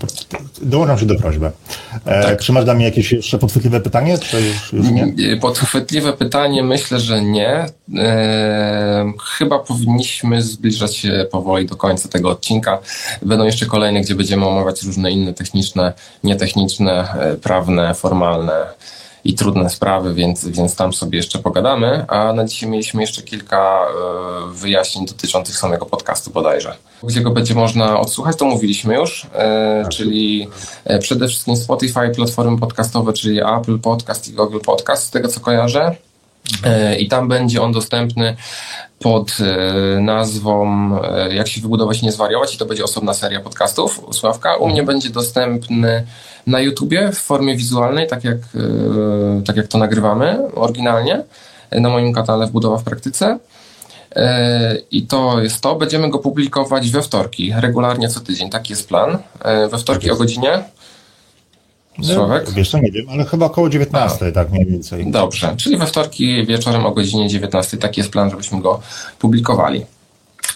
dołączam 0.61 0.99
się 0.99 1.05
do 1.05 1.15
prośby. 1.15 1.51
E, 2.05 2.23
tak. 2.23 2.41
Czy 2.41 2.51
masz 2.51 2.65
dla 2.65 2.73
mnie 2.73 2.85
jakieś 2.85 3.11
jeszcze 3.11 3.37
podchwytliwe 3.37 3.81
pytanie? 3.81 4.17
Czy 4.17 4.41
już, 4.41 4.73
już 4.73 4.89
nie? 4.89 5.03
Mm, 5.03 5.39
podchwytliwe 5.39 6.13
pytanie 6.13 6.63
myślę, 6.63 6.99
że 6.99 7.21
nie. 7.21 7.65
E, 7.97 9.13
chyba 9.37 9.59
powinniśmy 9.59 10.41
zbliżać 10.41 10.97
się 10.97 11.27
powoli 11.31 11.65
do 11.65 11.75
końca 11.75 12.09
tego 12.09 12.29
odcinka. 12.29 12.79
Będą 13.21 13.45
jeszcze 13.45 13.65
kolejne, 13.65 14.01
gdzie 14.01 14.15
będziemy 14.15 14.45
omawiać 14.45 14.83
różne 14.83 15.11
inne 15.11 15.33
techniczne, 15.33 15.93
nietechniczne, 16.23 17.13
e, 17.13 17.35
prawne, 17.35 17.93
formalne 17.93 18.53
i 19.23 19.33
trudne 19.33 19.69
sprawy, 19.69 20.13
więc, 20.13 20.47
więc 20.47 20.75
tam 20.75 20.93
sobie 20.93 21.17
jeszcze 21.17 21.39
pogadamy. 21.39 22.05
A 22.07 22.33
na 22.33 22.45
dzisiaj 22.45 22.69
mieliśmy 22.69 23.01
jeszcze 23.01 23.21
kilka 23.21 23.85
e, 23.85 24.53
wyjaśnień 24.53 25.05
dotyczących 25.05 25.57
samego 25.57 25.85
podcastu 25.85 26.31
bodajże. 26.31 26.75
Gdzie 27.03 27.21
go 27.21 27.31
będzie 27.31 27.55
można 27.55 27.99
odsłuchać, 27.99 28.37
to 28.37 28.45
mówiliśmy 28.45 28.95
już, 28.95 29.27
e, 29.33 29.85
czyli 29.89 30.47
e, 30.85 30.99
przede 30.99 31.27
wszystkim 31.27 31.55
Spotify, 31.55 32.11
platformy 32.15 32.59
podcastowe, 32.59 33.13
czyli 33.13 33.39
Apple 33.39 33.79
Podcast 33.79 34.27
i 34.27 34.33
Google 34.33 34.59
Podcast, 34.59 35.03
z 35.03 35.09
tego 35.09 35.27
co 35.27 35.39
kojarzę. 35.39 35.95
I 36.99 37.07
tam 37.07 37.27
będzie 37.27 37.61
on 37.61 37.71
dostępny 37.71 38.35
pod 38.99 39.37
nazwą 39.99 40.91
Jak 41.31 41.47
się 41.47 41.61
wybudować 41.61 42.01
i 42.01 42.05
nie 42.05 42.11
zwariować 42.11 42.55
i 42.55 42.57
to 42.57 42.65
będzie 42.65 42.83
osobna 42.83 43.13
seria 43.13 43.39
podcastów 43.39 44.01
Sławka. 44.11 44.55
U 44.55 44.67
mnie 44.67 44.83
będzie 44.83 45.09
dostępny 45.09 46.05
na 46.47 46.59
YouTubie 46.59 47.11
w 47.11 47.17
formie 47.17 47.55
wizualnej, 47.55 48.07
tak 48.07 48.23
jak, 48.23 48.37
e, 48.37 49.41
tak 49.45 49.57
jak 49.57 49.67
to 49.67 49.77
nagrywamy 49.77 50.53
oryginalnie, 50.55 51.23
na 51.71 51.89
moim 51.89 52.13
kanale 52.13 52.47
w 52.47 52.51
Budowa 52.51 52.77
w 52.77 52.83
Praktyce. 52.83 53.39
E, 54.15 54.77
I 54.91 55.07
to 55.07 55.41
jest 55.41 55.61
to. 55.61 55.75
Będziemy 55.75 56.09
go 56.09 56.19
publikować 56.19 56.89
we 56.89 57.01
wtorki, 57.01 57.53
regularnie 57.55 58.09
co 58.09 58.19
tydzień. 58.19 58.49
Taki 58.49 58.73
jest 58.73 58.87
plan. 58.87 59.17
E, 59.41 59.67
we 59.67 59.77
wtorki 59.77 60.07
tak 60.07 60.15
o 60.15 60.17
godzinie. 60.19 60.63
Sławek? 62.03 62.43
No, 62.47 62.53
wiesz 62.53 62.69
co, 62.69 62.79
nie 62.79 62.91
wiem, 62.91 63.05
ale 63.09 63.25
chyba 63.25 63.45
około 63.45 63.69
19, 63.69 64.27
A. 64.27 64.31
tak 64.31 64.51
mniej 64.51 64.65
więcej. 64.65 65.11
Dobrze, 65.11 65.55
czyli 65.57 65.77
we 65.77 65.87
wtorki 65.87 66.45
wieczorem 66.45 66.85
o 66.85 66.91
godzinie 66.91 67.29
19. 67.29 67.77
Taki 67.77 67.99
jest 67.99 68.11
plan, 68.11 68.29
żebyśmy 68.29 68.61
go 68.61 68.81
publikowali. 69.19 69.85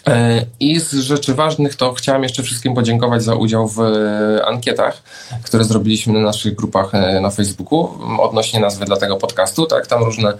E, 0.07 0.45
I 0.59 0.79
z 0.79 0.93
rzeczy 0.93 1.35
ważnych 1.35 1.75
to 1.75 1.93
chciałem 1.93 2.23
jeszcze 2.23 2.43
wszystkim 2.43 2.75
podziękować 2.75 3.23
za 3.23 3.35
udział 3.35 3.67
w 3.67 3.79
e, 3.79 4.45
ankietach, 4.45 5.03
które 5.43 5.63
zrobiliśmy 5.63 6.13
na 6.13 6.19
naszych 6.19 6.55
grupach 6.55 6.95
e, 6.95 7.21
na 7.21 7.29
Facebooku 7.29 7.89
odnośnie 8.19 8.59
nazwy 8.59 8.85
dla 8.85 8.97
tego 8.97 9.17
podcastu. 9.17 9.65
Tak, 9.65 9.87
tam 9.87 10.03
różne, 10.03 10.33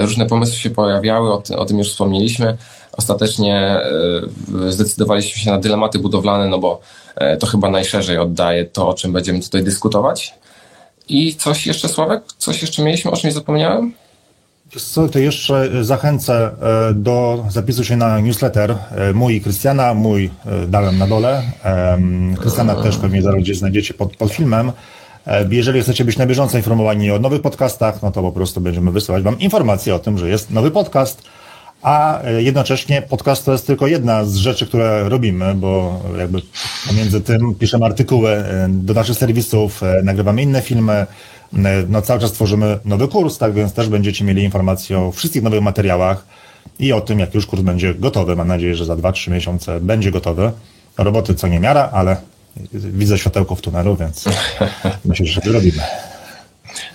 różne 0.00 0.26
pomysły 0.26 0.56
się 0.56 0.70
pojawiały, 0.70 1.32
o, 1.32 1.42
o 1.56 1.64
tym 1.64 1.78
już 1.78 1.90
wspomnieliśmy. 1.90 2.56
Ostatecznie 2.98 3.80
zdecydowaliśmy 4.68 5.40
się 5.42 5.50
na 5.50 5.58
dylematy 5.58 5.98
budowlane, 5.98 6.48
no 6.48 6.58
bo 6.58 6.80
to 7.38 7.46
chyba 7.46 7.70
najszerzej 7.70 8.18
oddaje 8.18 8.64
to, 8.64 8.88
o 8.88 8.94
czym 8.94 9.12
będziemy 9.12 9.40
tutaj 9.40 9.64
dyskutować. 9.64 10.34
I 11.08 11.34
coś 11.34 11.66
jeszcze, 11.66 11.88
Sławek? 11.88 12.22
Coś 12.38 12.62
jeszcze 12.62 12.82
mieliśmy, 12.82 13.10
o 13.10 13.16
czymś 13.16 13.34
zapomniałem? 13.34 13.92
Co, 14.76 15.08
to 15.08 15.18
jeszcze 15.18 15.84
zachęcę 15.84 16.50
e, 16.90 16.94
do 16.94 17.44
zapisu 17.50 17.84
się 17.84 17.96
na 17.96 18.20
newsletter 18.20 18.70
e, 18.70 19.12
mój 19.12 19.40
Krystiana, 19.40 19.94
mój 19.94 20.30
e, 20.46 20.66
dałem 20.66 20.98
na 20.98 21.06
dole. 21.06 21.42
Krystiana 22.40 22.74
też 22.74 22.96
pewnie 22.96 23.22
zaraz 23.22 23.40
gdzieś 23.40 23.58
znajdziecie 23.58 23.94
pod, 23.94 24.16
pod 24.16 24.30
filmem. 24.32 24.72
E, 25.26 25.46
Jeżeli 25.50 25.82
chcecie 25.82 26.04
być 26.04 26.16
na 26.16 26.26
bieżąco 26.26 26.56
informowani 26.56 27.10
o 27.10 27.18
nowych 27.18 27.42
podcastach, 27.42 28.02
no 28.02 28.10
to 28.10 28.22
po 28.22 28.32
prostu 28.32 28.60
będziemy 28.60 28.90
wysyłać 28.90 29.22
Wam 29.22 29.38
informacje 29.38 29.94
o 29.94 29.98
tym, 29.98 30.18
że 30.18 30.28
jest 30.28 30.50
nowy 30.50 30.70
podcast. 30.70 31.22
A 31.82 32.22
e, 32.22 32.42
jednocześnie 32.42 33.02
podcast 33.02 33.44
to 33.44 33.52
jest 33.52 33.66
tylko 33.66 33.86
jedna 33.86 34.24
z 34.24 34.36
rzeczy, 34.36 34.66
które 34.66 35.08
robimy, 35.08 35.54
bo 35.54 36.02
jakby 36.18 36.42
pomiędzy 36.86 37.20
tym 37.20 37.54
piszemy 37.54 37.84
artykuły 37.84 38.30
e, 38.30 38.66
do 38.70 38.94
naszych 38.94 39.16
serwisów, 39.16 39.82
e, 39.82 40.02
nagrywamy 40.02 40.42
inne 40.42 40.62
filmy, 40.62 41.06
no 41.88 42.02
cały 42.02 42.20
czas 42.20 42.32
tworzymy 42.32 42.78
nowy 42.84 43.08
kurs, 43.08 43.38
tak 43.38 43.52
więc 43.52 43.72
też 43.72 43.88
będziecie 43.88 44.24
mieli 44.24 44.42
informacje 44.42 44.98
o 44.98 45.12
wszystkich 45.12 45.42
nowych 45.42 45.62
materiałach 45.62 46.26
i 46.78 46.92
o 46.92 47.00
tym, 47.00 47.18
jak 47.18 47.34
już 47.34 47.46
kurs 47.46 47.62
będzie 47.62 47.94
gotowy. 47.94 48.36
Mam 48.36 48.48
nadzieję, 48.48 48.74
że 48.74 48.84
za 48.84 48.96
2-3 48.96 49.30
miesiące 49.30 49.80
będzie 49.80 50.10
gotowy. 50.10 50.52
Roboty 50.98 51.34
co 51.34 51.48
nie 51.48 51.60
miara, 51.60 51.90
ale 51.92 52.16
widzę 52.72 53.18
światełko 53.18 53.54
w 53.54 53.60
tunelu, 53.60 53.96
więc 53.96 54.24
myślę, 55.04 55.26
że 55.26 55.40
to 55.40 55.52
robimy. 55.52 55.82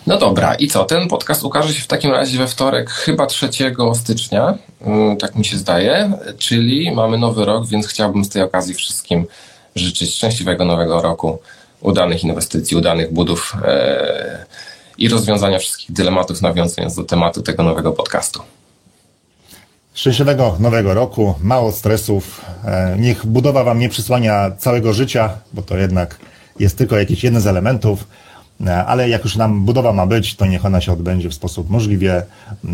No 0.08 0.18
dobra, 0.18 0.56
i 0.56 0.68
co? 0.68 0.86
Ten 0.86 1.08
podcast 1.08 1.44
ukaże 1.44 1.74
się 1.74 1.82
w 1.82 1.88
takim 1.88 2.12
razie 2.12 2.38
we 2.38 2.48
wtorek, 2.48 2.90
chyba 2.90 3.26
3 3.26 3.50
stycznia, 3.94 4.58
mm, 4.82 5.18
tak 5.18 5.36
mi 5.36 5.46
się 5.46 5.58
zdaje, 5.58 6.12
czyli 6.38 6.92
mamy 6.92 7.18
nowy 7.18 7.46
rok, 7.46 7.68
więc 7.68 7.88
chciałbym 7.88 8.26
z 8.26 8.30
tej 8.30 8.42
okazji 8.42 8.74
wszystkim 8.74 9.26
życzyć 9.76 10.16
szczęśliwego 10.16 10.66
nowego 10.66 11.02
roku, 11.02 11.40
udanych 11.82 12.24
inwestycji, 12.24 12.78
udanych 12.78 13.14
budów 13.14 13.54
e, 13.66 14.46
i 14.98 15.10
rozwiązania 15.10 15.60
wszystkich 15.60 15.92
dylematów, 15.92 16.42
nawiązując 16.42 16.96
do 16.96 17.04
tematu 17.04 17.42
tego 17.42 17.64
nowego 17.64 17.92
podcastu. 17.92 18.42
Szczęśliwego 19.94 20.56
nowego 20.60 20.94
roku, 20.94 21.36
mało 21.42 21.72
stresów. 21.72 22.42
E, 22.66 22.96
Niech 23.00 23.26
budowa 23.26 23.64
Wam 23.64 23.80
nie 23.80 23.90
przysłania 23.90 24.52
całego 24.58 24.94
życia, 24.94 25.30
bo 25.54 25.62
to 25.62 25.78
jednak 25.78 26.18
jest 26.60 26.78
tylko 26.78 26.98
jakiś 26.98 27.24
jeden 27.24 27.42
z 27.42 27.48
elementów. 27.48 28.08
E, 28.66 28.86
Ale 28.86 29.10
jak 29.10 29.24
już 29.24 29.36
nam 29.36 29.66
budowa 29.66 29.94
ma 29.94 30.06
być, 30.06 30.36
to 30.36 30.46
niech 30.46 30.66
ona 30.66 30.82
się 30.82 30.92
odbędzie 30.94 31.30
w 31.30 31.34
sposób 31.34 31.70
możliwie 31.70 32.24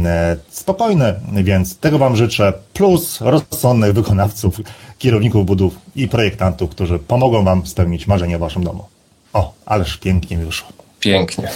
e, 0.05 0.37
spokojny. 0.49 1.15
Więc 1.33 1.77
tego 1.77 1.97
Wam 1.97 2.15
życzę. 2.15 2.53
Plus 2.73 3.21
rozsądnych 3.21 3.93
wykonawców, 3.93 4.55
kierowników 4.97 5.45
budów 5.45 5.75
i 5.95 6.07
projektantów, 6.07 6.69
którzy 6.69 6.99
pomogą 6.99 7.43
Wam 7.43 7.67
spełnić 7.67 8.07
marzenie 8.07 8.37
w 8.37 8.39
Waszym 8.39 8.63
domu. 8.63 8.85
O, 9.33 9.53
ależ 9.65 9.97
pięknie 9.97 10.37
mi 10.37 10.45
wyszło. 10.45 10.67
Pięknie. 10.99 11.49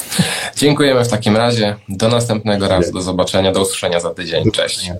Dziękujemy 0.57 1.05
w 1.05 1.07
takim 1.07 1.37
razie. 1.37 1.75
Do 1.89 2.09
następnego 2.09 2.67
razu. 2.67 2.93
Do 2.93 3.01
zobaczenia. 3.01 3.51
Do 3.51 3.61
usłyszenia 3.61 3.99
za 3.99 4.09
tydzień. 4.13 4.51
Cześć. 4.51 4.91